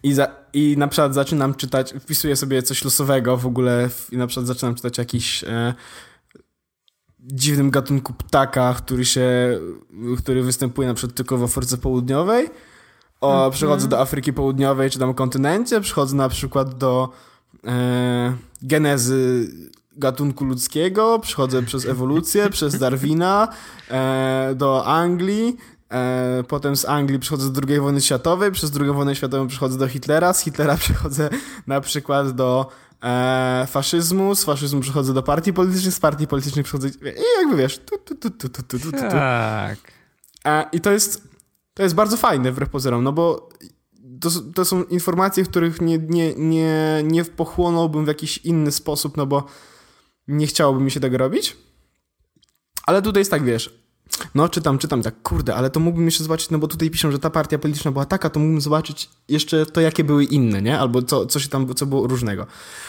[0.03, 4.27] I, za, i na przykład zaczynam czytać, wpisuję sobie coś losowego w ogóle i na
[4.27, 5.75] przykład zaczynam czytać jakiś e,
[7.21, 9.59] dziwnym gatunku ptaka, który się,
[10.19, 12.51] który występuje na przykład tylko w Afryce Południowej.
[13.21, 17.09] O, przechodzę do Afryki Południowej czy tam kontynencie, przechodzę na przykład do
[17.67, 19.49] e, genezy
[20.01, 23.49] gatunku ludzkiego, przechodzę przez ewolucję, przez Darwina
[23.91, 25.57] e, do Anglii,
[25.91, 29.89] e, potem z Anglii przechodzę do II wojny światowej, przez II wojnę światową przechodzę do
[29.89, 31.31] Hitlera, z Hitlera przechodzę
[31.67, 32.67] na przykład do
[33.03, 37.79] e, faszyzmu, z faszyzmu przechodzę do partii politycznych, z partii politycznych przechodzę i jakby wiesz,
[37.79, 39.01] tu, tu, tu, tu, tu, tu, tu, tu.
[39.01, 39.79] Tak.
[40.45, 41.29] E, I to jest,
[41.75, 43.49] to jest bardzo fajne wbrew pozorom, no bo
[44.21, 49.27] to, to są informacje, których nie, nie, nie, nie pochłonąłbym w jakiś inny sposób, no
[49.27, 49.45] bo
[50.31, 51.57] nie chciałoby mi się tego robić.
[52.87, 53.81] Ale tutaj jest tak, wiesz,
[54.35, 57.19] no czytam, czytam, tak, kurde, ale to mógłbym jeszcze zobaczyć, no bo tutaj piszą, że
[57.19, 60.79] ta partia polityczna była taka, to mógłbym zobaczyć jeszcze to, jakie były inne, nie?
[60.79, 62.47] Albo co, co się tam, co było różnego.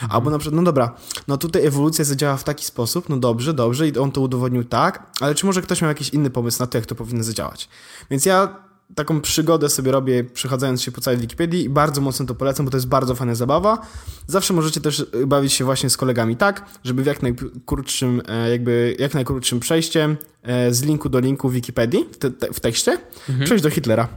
[0.09, 0.95] Albo na przykład, no dobra,
[1.27, 5.11] no tutaj ewolucja zadziała w taki sposób, no dobrze, dobrze i on to udowodnił tak,
[5.19, 7.69] ale czy może ktoś miał jakiś inny pomysł na to, jak to powinno zadziałać?
[8.09, 12.35] Więc ja taką przygodę sobie robię, przechadzając się po całej Wikipedii i bardzo mocno to
[12.35, 13.87] polecam, bo to jest bardzo fajna zabawa.
[14.27, 18.49] Zawsze możecie też y, bawić się właśnie z kolegami tak, żeby w jak najkrótszym, e,
[18.49, 22.59] jakby jak najkrótszym przejściem e, z linku do linku w Wikipedii, w, te, te, w
[22.59, 22.97] tekście,
[23.43, 24.07] przejść do Hitlera.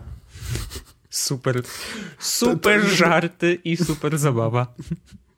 [1.11, 1.62] Super.
[2.18, 4.75] Super żarty i super zabawa.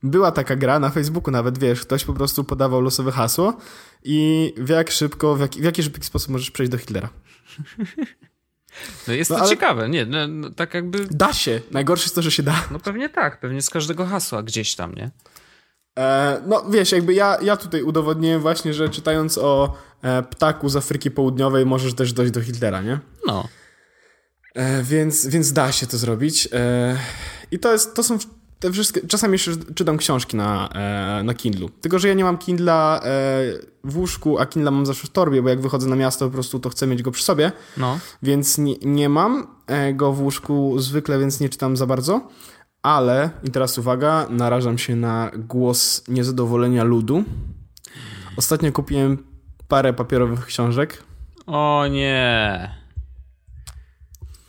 [0.02, 3.56] Była taka gra na Facebooku nawet, wiesz, ktoś po prostu podawał losowe hasło
[4.04, 7.08] i w jak szybko, w jaki, w jaki szybki sposób możesz przejść do Hitlera.
[9.08, 10.06] No jest No to ale- ciekawe, nie?
[10.06, 11.06] No, no, tak jakby.
[11.10, 11.60] Da się.
[11.70, 12.64] Najgorsze jest to, że się da.
[12.70, 15.10] No pewnie tak, pewnie z każdego hasła gdzieś tam, nie?
[15.98, 20.76] E, no wiesz, jakby ja, ja tutaj udowodniłem właśnie, że czytając o e, ptaku z
[20.76, 22.98] Afryki Południowej możesz też dojść do Hitlera, nie?
[23.26, 23.48] No.
[24.54, 26.48] E, więc, więc da się to zrobić.
[26.52, 26.96] E,
[27.50, 28.18] I to jest, to są
[28.60, 31.68] te wszystkie, czasami jeszcze czytam książki na, e, na Kindlu.
[31.68, 33.08] Tylko, że ja nie mam Kindla e,
[33.84, 36.58] w łóżku, a Kindla mam zawsze w torbie, bo jak wychodzę na miasto po prostu
[36.60, 37.98] to chcę mieć go przy sobie, No.
[38.22, 42.28] więc nie, nie mam e, go w łóżku zwykle, więc nie czytam za bardzo.
[42.82, 47.24] Ale, i teraz uwaga, narażam się na głos niezadowolenia ludu.
[48.36, 49.18] Ostatnio kupiłem
[49.68, 51.02] parę papierowych książek.
[51.46, 52.85] O nie.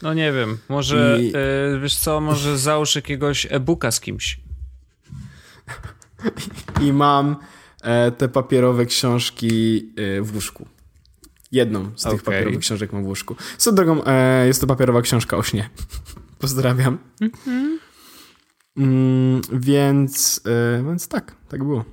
[0.01, 1.33] No nie wiem, może I-
[1.75, 4.39] y, wiesz co, może załóż jakiegoś e-booka z kimś.
[6.81, 7.35] i mam
[7.81, 9.77] e, te papierowe książki
[10.17, 10.67] e, w łóżku.
[11.51, 13.35] Jedną z tych papierowych książek mam w łóżku.
[13.57, 15.69] Swoją drogą, e, jest to papierowa książka o śnie.
[16.39, 16.97] Pozdrawiam.
[18.77, 20.41] Mm, więc,
[20.79, 21.85] e, więc tak, tak było.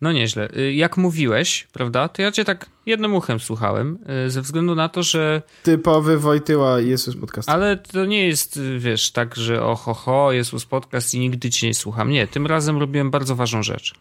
[0.00, 0.48] No nieźle.
[0.56, 4.88] Y, Jak mówiłeś, prawda, to ja cię tak jednym uchem słuchałem, y, ze względu na
[4.88, 5.42] to, że...
[5.62, 7.48] Typowy Wojtyła i Jezus podcast.
[7.48, 11.66] Ale to nie jest, y, wiesz, tak, że oho, ho, Jezus podcast i nigdy cię
[11.66, 12.10] nie słucham.
[12.10, 13.94] Nie, tym razem robiłem bardzo ważną rzecz.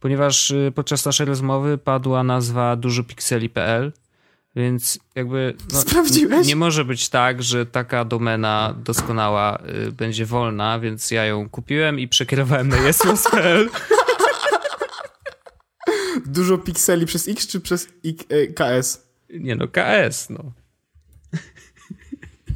[0.00, 3.92] Ponieważ podczas naszej rozmowy padła nazwa dużopixeli.pl
[4.56, 5.54] Więc jakby.
[5.72, 6.46] No, Sprawdziłeś?
[6.46, 12.00] Nie może być tak, że taka domena doskonała y, będzie wolna, więc ja ją kupiłem
[12.00, 13.68] i przekierowałem na jesłos.pl.
[16.26, 19.06] Dużo pikseli przez X czy przez I, e, KS?
[19.30, 20.52] Nie no, KS, no.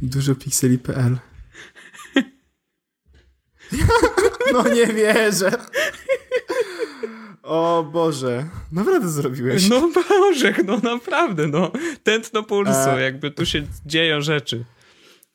[0.02, 1.18] Dużo pikseli.pl.
[4.52, 5.50] No nie wierzę.
[7.42, 9.68] O Boże, naprawdę zrobiłeś.
[9.68, 11.72] No Boże, no naprawdę, no.
[12.02, 13.02] Tętno pulsu, e...
[13.02, 14.64] jakby tu się dzieją rzeczy.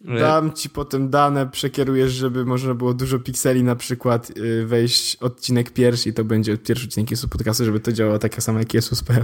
[0.04, 5.72] Dam ci potem dane, przekierujesz, żeby można było dużo pikseli na przykład y, wejść odcinek
[5.72, 9.24] pierwszy i to będzie pierwszy odcinek Jezus Podcastu, żeby to działało tak samo jak Jezus.pl.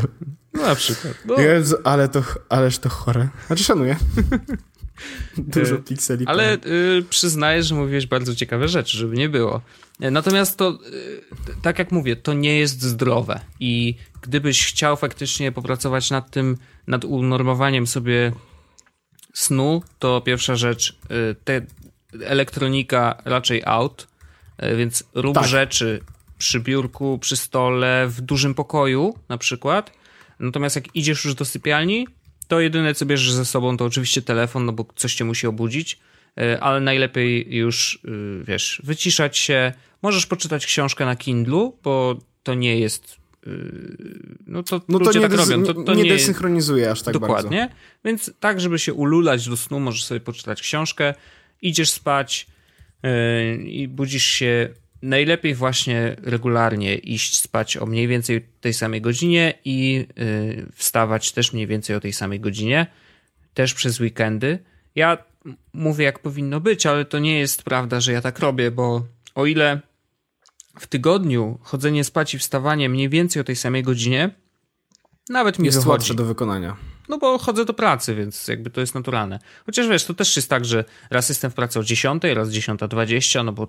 [0.54, 1.14] No na przykład.
[1.26, 1.36] No.
[1.84, 3.28] Ale to, ależ to chore.
[3.48, 3.96] Znaczy szanuję.
[5.38, 6.26] Dużo e, pikseli.
[6.28, 9.62] Ale y, przyznaję, że mówiłeś bardzo ciekawe rzeczy, żeby nie było.
[10.00, 10.80] E, natomiast to,
[11.50, 13.40] y, tak jak mówię, to nie jest zdrowe.
[13.60, 16.58] I gdybyś chciał faktycznie popracować nad tym,
[16.88, 18.32] nad unormowaniem sobie
[19.38, 21.62] snu, to pierwsza rzecz, y, te
[22.24, 24.08] elektronika raczej out,
[24.64, 25.48] y, więc rób tak.
[25.48, 26.02] rzeczy
[26.38, 29.92] przy biurku, przy stole, w dużym pokoju na przykład.
[30.40, 32.08] Natomiast jak idziesz już do sypialni,
[32.48, 36.00] to jedyne co bierzesz ze sobą to oczywiście telefon, no bo coś cię musi obudzić,
[36.40, 38.00] y, ale najlepiej już,
[38.44, 39.74] wiesz, wyciszać się.
[40.02, 43.18] Możesz poczytać książkę na Kindlu, bo to nie jest
[44.48, 45.64] no to no to nie tak robią.
[45.64, 47.60] To, to nie, nie desynchronizuje aż tak Dokładnie.
[47.60, 47.76] Bardzo.
[48.06, 51.14] Więc tak, żeby się ululać do snu, możesz sobie poczytać książkę,
[51.62, 52.48] idziesz spać
[53.04, 53.10] yy,
[53.58, 54.70] i budzisz się
[55.02, 61.54] najlepiej właśnie regularnie iść spać o mniej więcej tej samej godzinie i yy, wstawać też
[61.54, 62.88] mniej więcej o tej samej godzinie,
[63.54, 64.60] też przez weekendy.
[64.96, 65.18] Ja
[65.74, 69.46] mówię jak powinno być, ale to nie jest prawda, że ja tak robię, bo o
[69.46, 69.82] ile
[70.80, 74.30] w tygodniu chodzenie spać i wstawanie mniej więcej o tej samej godzinie,
[75.30, 75.92] nawet mi jest wychodzi.
[75.92, 76.78] łatwe do wykonania.
[77.10, 79.40] No bo chodzę do pracy, więc jakby to jest naturalne.
[79.66, 83.46] Chociaż wiesz, to też jest tak, że raz jestem w pracy o 10, raz 10.20,
[83.46, 83.68] no bo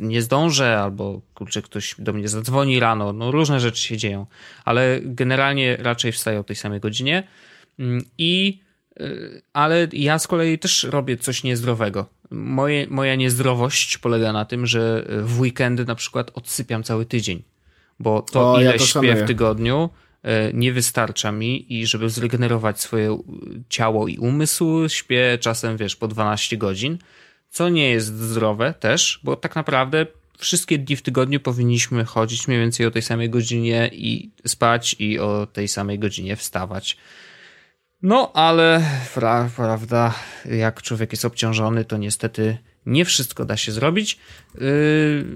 [0.00, 4.26] nie zdążę, albo kurczę, ktoś do mnie zadzwoni rano, no różne rzeczy się dzieją,
[4.64, 7.28] ale generalnie raczej wstaję o tej samej godzinie
[7.78, 8.60] mm, i
[9.00, 12.06] y, ale ja z kolei też robię coś niezdrowego.
[12.30, 17.42] Moje, moja niezdrowość polega na tym, że w weekendy na przykład odsypiam cały tydzień,
[18.00, 19.90] bo to o, ile ja to śpię w tygodniu
[20.22, 23.18] e, nie wystarcza mi i żeby zregenerować swoje
[23.68, 26.98] ciało i umysł, śpię czasem, wiesz, po 12 godzin,
[27.50, 30.06] co nie jest zdrowe też, bo tak naprawdę
[30.38, 35.18] wszystkie dni w tygodniu powinniśmy chodzić mniej więcej o tej samej godzinie i spać i
[35.18, 36.96] o tej samej godzinie wstawać.
[38.02, 38.82] No, ale
[39.14, 44.18] pra, prawda, jak człowiek jest obciążony, to niestety nie wszystko da się zrobić.
[44.54, 45.26] Yy,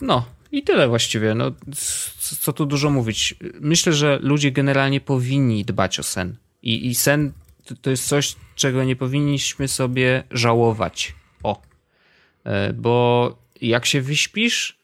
[0.00, 1.34] no, i tyle właściwie.
[1.34, 1.52] No,
[2.40, 3.34] co tu dużo mówić.
[3.60, 6.36] Myślę, że ludzie generalnie powinni dbać o sen.
[6.62, 7.32] I, i sen
[7.64, 11.14] to, to jest coś, czego nie powinniśmy sobie żałować.
[11.42, 11.62] O.
[12.44, 14.78] Yy, bo jak się wyśpisz,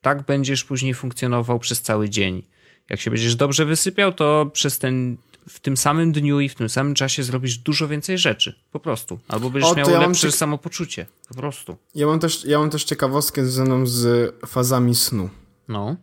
[0.00, 2.42] tak będziesz później funkcjonował przez cały dzień.
[2.88, 5.16] Jak się będziesz dobrze wysypiał, to przez ten
[5.48, 8.54] w tym samym dniu i w tym samym czasie zrobisz dużo więcej rzeczy.
[8.72, 9.18] Po prostu.
[9.28, 11.06] Albo będziesz o, miał ja lepsze ciek- samopoczucie.
[11.28, 11.76] Po prostu.
[11.94, 15.30] Ja mam też, ja mam też ciekawostkę związaną z fazami snu.
[15.68, 15.96] No.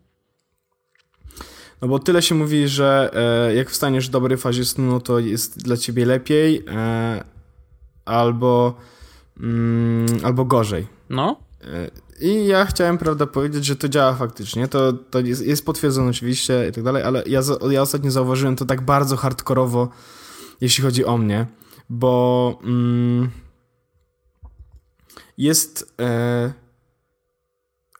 [1.81, 3.11] No bo tyle się mówi, że
[3.49, 7.23] e, jak wstaniesz w dobrej fazie snu, no to jest dla ciebie lepiej e,
[8.05, 8.77] albo,
[9.39, 10.87] mm, albo gorzej.
[11.09, 11.39] No.
[11.61, 11.89] E,
[12.21, 14.67] i ja chciałem, prawda, powiedzieć, że to działa faktycznie.
[14.67, 17.41] To, to jest, jest potwierdzone oczywiście i tak dalej, ale ja,
[17.71, 19.89] ja ostatnio zauważyłem to tak bardzo hardkorowo,
[20.61, 21.47] jeśli chodzi o mnie,
[21.89, 23.29] bo mm,
[25.37, 25.93] jest.
[26.01, 26.53] E,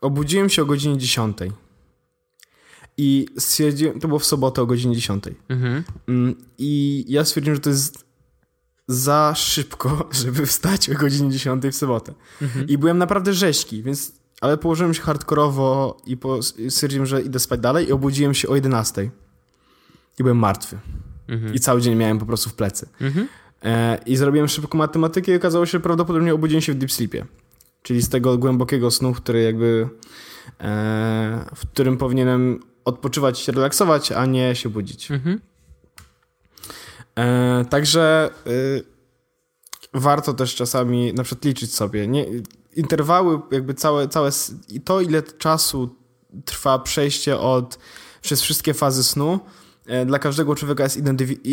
[0.02, 1.38] obudziłem się o godzinie 10.
[2.98, 5.24] I stwierdziłem, to było w sobotę o godzinie 10.
[5.50, 5.84] Mhm.
[6.08, 8.09] Mm, I ja stwierdziłem, że to jest
[8.90, 12.14] za szybko, żeby wstać o godzinie 10 w sobotę.
[12.42, 12.68] Mhm.
[12.68, 14.12] I byłem naprawdę rzeźki, więc
[14.42, 18.56] ale położyłem się hardkorowo i, po, stwierdziłem, że idę spać dalej i obudziłem się o
[18.56, 19.10] 11.
[20.20, 20.80] I byłem martwy.
[21.28, 21.54] Mhm.
[21.54, 22.90] I cały dzień miałem po prostu w plecy.
[23.02, 23.28] Mhm.
[23.64, 27.26] E, I zrobiłem szybką matematykę i okazało się, że prawdopodobnie obudziłem się w deep sleepie.
[27.84, 29.90] Czyli z tego głębokiego snu, który jakby
[30.62, 35.12] e, w którym powinienem odpoczywać, się relaksować, a nie się budzić.
[35.12, 35.40] Mhm.
[37.20, 38.84] E, także y,
[39.94, 42.08] warto też czasami na przykład liczyć sobie.
[42.08, 42.26] Nie,
[42.76, 44.30] interwały, jakby całe, całe
[44.86, 45.96] to, ile czasu
[46.46, 47.80] trwa przejście od
[48.22, 49.40] przez wszystkie fazy snu,
[49.86, 51.00] e, dla każdego człowieka jest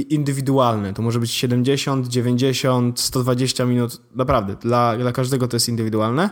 [0.09, 0.95] indywidualne.
[0.95, 4.01] To może być 70, 90, 120 minut.
[4.15, 6.31] Naprawdę, dla, dla każdego to jest indywidualne.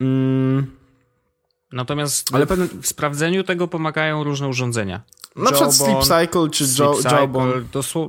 [0.00, 0.66] Mm.
[1.72, 2.66] Natomiast Ale w, pewne...
[2.82, 5.02] w sprawdzeniu tego pomagają różne urządzenia.
[5.36, 7.52] Na przykład Sleep Cycle czy Sleep Jawbone.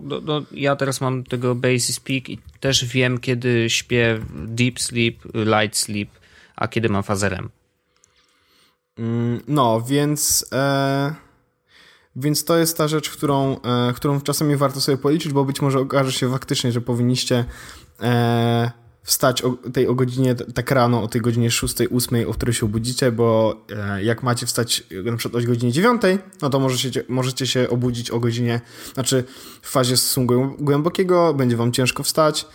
[0.04, 5.16] no, no, ja teraz mam tego Basis Peak i też wiem, kiedy śpię Deep Sleep,
[5.34, 6.10] Light Sleep,
[6.56, 7.50] a kiedy mam fazę REM.
[8.98, 10.46] Mm, no, więc...
[10.52, 11.26] E...
[12.16, 15.80] Więc to jest ta rzecz, którą, e, którą czasami warto sobie policzyć, bo być może
[15.80, 17.46] okaże się faktycznie, że powinniście
[18.02, 18.72] e,
[19.06, 22.66] wstać o, tej o godzinie, tak rano, o tej godzinie 6, 8, o której się
[22.66, 26.02] obudzicie, bo e, jak macie wstać na przykład o godzinie 9,
[26.42, 28.62] no to możecie, możecie się obudzić o godzinie,
[28.94, 29.24] znaczy
[29.62, 32.46] w fazie snu głębokiego, będzie wam ciężko wstać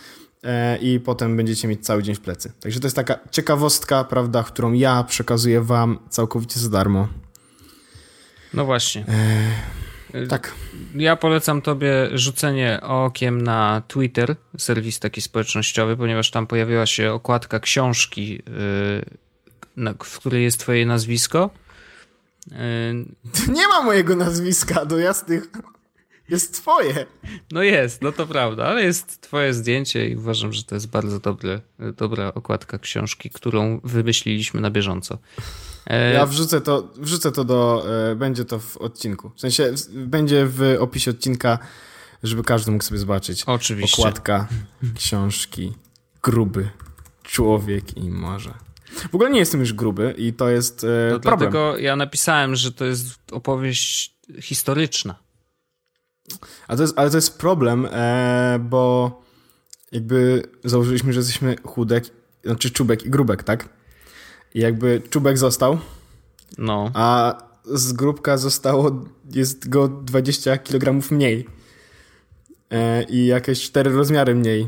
[0.43, 2.51] e, i potem będziecie mieć cały dzień w plecy.
[2.59, 7.07] Także to jest taka ciekawostka, prawda, którą ja przekazuję wam całkowicie za darmo.
[8.53, 9.05] No właśnie.
[9.07, 9.80] E,
[10.29, 10.53] tak.
[10.95, 17.59] Ja polecam tobie rzucenie okiem na Twitter, serwis taki społecznościowy, ponieważ tam pojawiła się okładka
[17.59, 18.31] książki,
[19.77, 21.49] yy, w której jest twoje nazwisko.
[22.51, 22.57] Yy,
[23.53, 25.47] Nie ma mojego nazwiska, do jasnych.
[26.29, 27.05] Jest twoje.
[27.51, 31.19] No jest, no to prawda, ale jest twoje zdjęcie i uważam, że to jest bardzo
[31.19, 31.61] dobre,
[31.97, 35.17] dobra okładka książki, którą wymyśliliśmy na bieżąco.
[35.87, 39.31] E, ja wrzucę to, wrzucę to do, e, będzie to w odcinku.
[39.35, 41.59] W sensie będzie w opisie odcinka,
[42.23, 43.43] żeby każdy mógł sobie zobaczyć.
[43.43, 44.01] Oczywiście.
[44.01, 44.47] Okładka
[44.95, 45.73] książki,
[46.23, 46.69] gruby
[47.23, 48.53] człowiek i morze.
[49.11, 51.51] W ogóle nie jestem już gruby i to jest e, to problem.
[51.51, 55.15] Dlatego ja napisałem, że to jest opowieść historyczna.
[56.67, 59.21] A to jest, ale to jest problem, e, bo
[59.91, 62.05] jakby założyliśmy, że jesteśmy chudek,
[62.45, 63.69] znaczy czubek i grubek, tak?
[64.55, 65.79] Jakby czubek został.
[66.57, 66.91] No.
[66.93, 71.47] A z grubka zostało, jest go 20 kg mniej.
[72.71, 74.67] E, I jakieś 4 rozmiary mniej.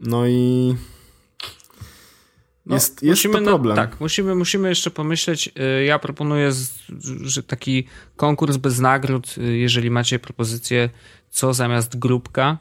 [0.00, 0.74] No i.
[2.66, 3.76] No, jest, jest to problem.
[3.76, 5.50] Tak, musimy, musimy jeszcze pomyśleć.
[5.56, 6.52] E, ja proponuję,
[7.20, 10.90] że taki konkurs bez nagród, e, jeżeli macie propozycję,
[11.30, 12.58] co zamiast grupka,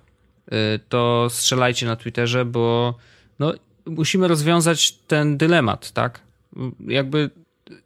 [0.51, 2.95] e, to strzelajcie na Twitterze, bo
[3.39, 3.53] no,
[3.86, 6.19] musimy rozwiązać ten dylemat, tak?
[6.87, 7.29] Jakby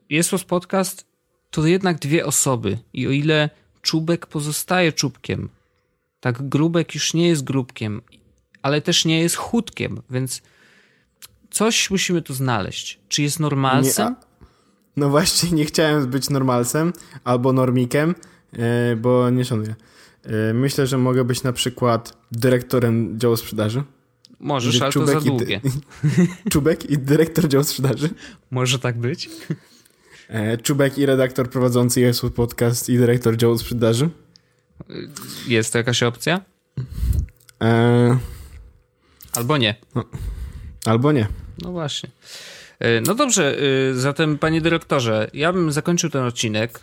[0.10, 1.06] jest to podcast,
[1.52, 2.78] to jednak dwie osoby.
[2.94, 3.50] I o ile
[3.82, 5.50] czubek pozostaje czubkiem,
[6.20, 8.02] tak grubek już nie jest grubkiem,
[8.62, 10.42] ale też nie jest chudkiem, więc
[11.50, 13.00] coś musimy tu znaleźć.
[13.10, 14.08] Czy jest normalcem?
[14.08, 14.28] Nie,
[14.98, 16.94] no właśnie, nie chciałem być normalcem
[17.24, 18.16] albo normikiem,
[18.54, 19.76] e, bo nie szanuję.
[20.24, 23.84] E, myślę, że mogę być na przykład dyrektorem działu sprzedaży.
[24.40, 25.62] Możesz, ale to za długie.
[25.64, 28.10] I, Czubek i dyrektor działu sprzedaży.
[28.52, 29.30] Może tak być.
[30.30, 34.10] E, Czubek i redaktor prowadzący jest podcast i dyrektor działu sprzedaży.
[35.48, 36.42] Jest to jakaś opcja?
[37.62, 38.18] E...
[39.34, 39.76] Albo nie.
[39.96, 40.04] No.
[40.86, 41.28] Albo nie.
[41.62, 42.10] No właśnie.
[42.80, 43.58] E, no dobrze,
[43.92, 46.80] e, zatem panie dyrektorze, ja bym zakończył ten odcinek.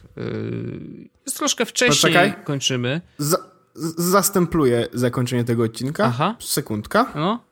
[1.27, 2.45] Jest troszkę wcześniej Poczekaj.
[2.45, 3.01] kończymy.
[3.19, 3.54] Za
[3.99, 6.05] zastempluję zakończenie tego odcinka.
[6.05, 6.37] Aha.
[6.41, 7.13] Sekundka.
[7.15, 7.45] No.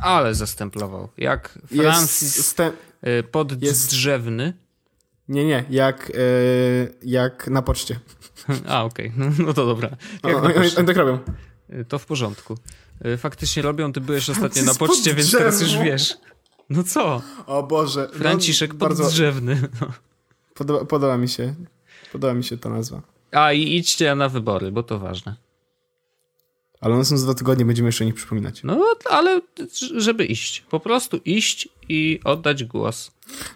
[0.00, 1.08] Ale zastemplował.
[1.18, 2.54] Jak Francis
[3.06, 4.52] y, poddrzewny.
[5.28, 8.00] Nie, nie, jak, yy, jak na poczcie.
[8.68, 9.30] A, okej, okay.
[9.38, 9.96] no, no, to dobra.
[10.24, 10.42] Jak o,
[10.78, 11.18] oni, tak robią.
[11.72, 12.58] Y, to w porządku.
[13.18, 16.16] Faktycznie robią, ty byłeś ostatnio na poczcie, więc teraz już wiesz.
[16.70, 17.22] No co?
[17.46, 18.08] O Boże.
[18.12, 19.56] No, Franciszek no, poddrzewny.
[19.80, 19.92] No.
[20.54, 21.54] Podoba, podoba mi się.
[22.12, 23.02] Podoba mi się ta nazwa.
[23.32, 25.36] A i idźcie na wybory, bo to ważne.
[26.80, 28.62] Ale one są za dwa tygodnie, będziemy jeszcze o nich przypominać.
[28.64, 29.40] No, ale
[29.96, 30.60] żeby iść.
[30.70, 33.10] Po prostu iść i oddać głos.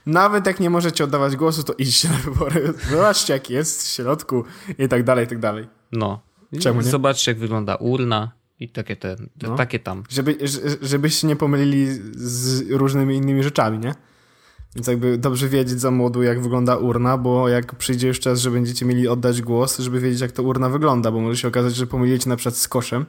[0.07, 2.75] Nawet jak nie możecie oddawać głosu, to idźcie na wybory.
[2.91, 4.45] Zobaczcie, jak jest w środku
[4.79, 5.66] i tak dalej, i tak dalej.
[5.93, 6.20] No.
[6.61, 6.91] Czemu nie?
[6.91, 9.57] Zobaczcie, jak wygląda urna i takie te, te no.
[9.57, 10.03] takie tam.
[10.09, 10.39] Żeby,
[10.83, 13.95] żebyście nie pomylili z różnymi innymi rzeczami, nie?
[14.77, 18.51] Więc jakby dobrze wiedzieć za młodu, jak wygląda urna, bo jak przyjdzie już czas, że
[18.51, 21.87] będziecie mieli oddać głos, żeby wiedzieć, jak ta urna wygląda, bo może się okazać, że
[21.87, 23.07] pomylicie na przykład z koszem,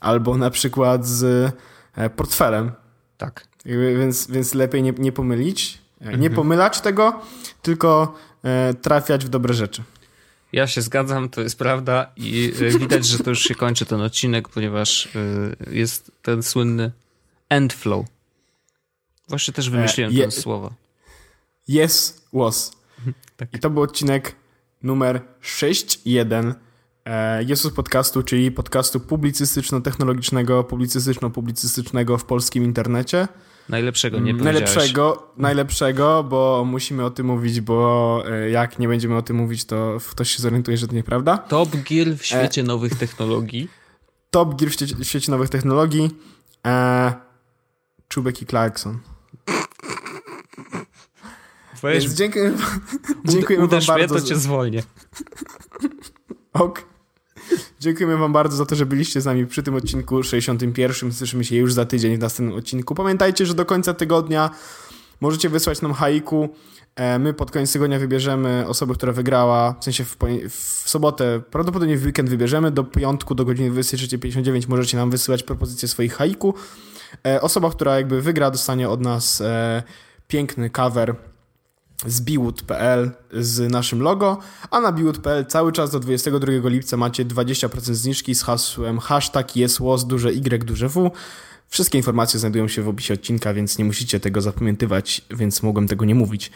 [0.00, 1.52] albo na przykład z
[1.96, 2.72] e, portfelem.
[3.18, 3.46] Tak.
[3.64, 6.20] Jakby, więc, więc lepiej nie, nie pomylić, e, mhm.
[6.20, 7.20] nie pomylać tego,
[7.62, 9.82] tylko e, trafiać w dobre rzeczy.
[10.52, 14.00] Ja się zgadzam, to jest prawda i e, widać, że to już się kończy ten
[14.00, 15.08] odcinek, ponieważ
[15.70, 16.92] jest ten słynny
[17.48, 18.06] end flow.
[19.28, 20.72] Właśnie też wymyśliłem e, je, to słowo.
[21.68, 22.72] Yes, was.
[23.36, 23.54] tak.
[23.54, 24.36] I to był odcinek
[24.82, 26.54] numer 6.1
[27.04, 33.28] e, Jesus Podcastu, czyli podcastu publicystyczno-technologicznego, publicystyczno-publicystycznego w polskim internecie.
[33.68, 39.22] Najlepszego, nie Najlepszego, najlepszego, bo musimy o tym mówić, bo e, jak nie będziemy o
[39.22, 41.38] tym mówić, to ktoś się zorientuje, że to nieprawda.
[41.38, 43.68] Top Gear w świecie e, nowych technologii.
[44.30, 46.10] Top Gear w świecie, w świecie nowych technologii.
[46.66, 47.12] E,
[48.08, 48.98] Czubek i Clarkson.
[51.82, 52.52] Weź, dziękuję,
[53.24, 53.94] dziękujemy wam bardzo.
[53.94, 54.82] Mnie, to cię zwolnię.
[56.52, 56.86] Ok.
[57.80, 61.12] Dziękujemy wam bardzo za to, że byliście z nami przy tym odcinku 61.
[61.12, 62.94] Słyszymy się już za tydzień w następnym odcinku.
[62.94, 64.50] Pamiętajcie, że do końca tygodnia
[65.20, 66.48] możecie wysłać nam haiku.
[66.96, 70.16] E, my pod koniec tygodnia wybierzemy osobę, która wygrała, w sensie w,
[70.48, 75.88] w sobotę, prawdopodobnie w weekend wybierzemy, do piątku do godziny 23.59 możecie nam wysyłać propozycje
[75.88, 76.54] swoich haiku.
[77.26, 79.82] E, osoba, która jakby wygra, dostanie od nas e,
[80.28, 81.14] piękny cover
[82.06, 84.38] z biwood.pl z naszym logo,
[84.70, 90.06] a na biwood.pl cały czas do 22 lipca macie 20% zniżki z hasłem hashtag jesłos
[90.06, 91.10] duże Y duże W.
[91.68, 96.04] Wszystkie informacje znajdują się w opisie odcinka, więc nie musicie tego zapamiętywać, więc mogłem tego
[96.04, 96.50] nie mówić.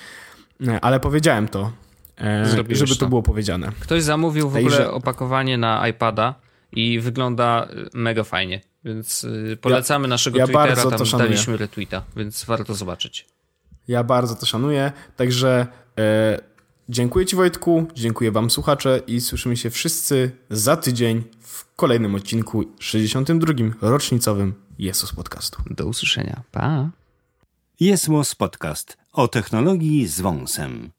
[0.67, 1.73] E, ale powiedziałem to,
[2.17, 2.97] e, Zrobiłeś żeby to.
[3.01, 3.73] to było powiedziane.
[3.81, 6.35] Ktoś zamówił w ogóle opakowanie na iPada
[6.73, 9.27] i wygląda e, mega fajnie, więc
[9.61, 13.27] polecamy ja, naszego ja Twittera, bardzo tam daliśmy retweeta, więc warto zobaczyć.
[13.91, 15.67] Ja bardzo to szanuję, także
[15.99, 16.39] e,
[16.89, 22.65] dziękuję Ci Wojtku, dziękuję Wam słuchacze i słyszymy się wszyscy za tydzień w kolejnym odcinku
[22.79, 23.53] 62.
[23.81, 25.63] rocznicowym Jesus Podcastu.
[25.71, 26.43] Do usłyszenia.
[26.51, 26.91] Pa!
[27.81, 30.91] Jesus Podcast o technologii z wąsem.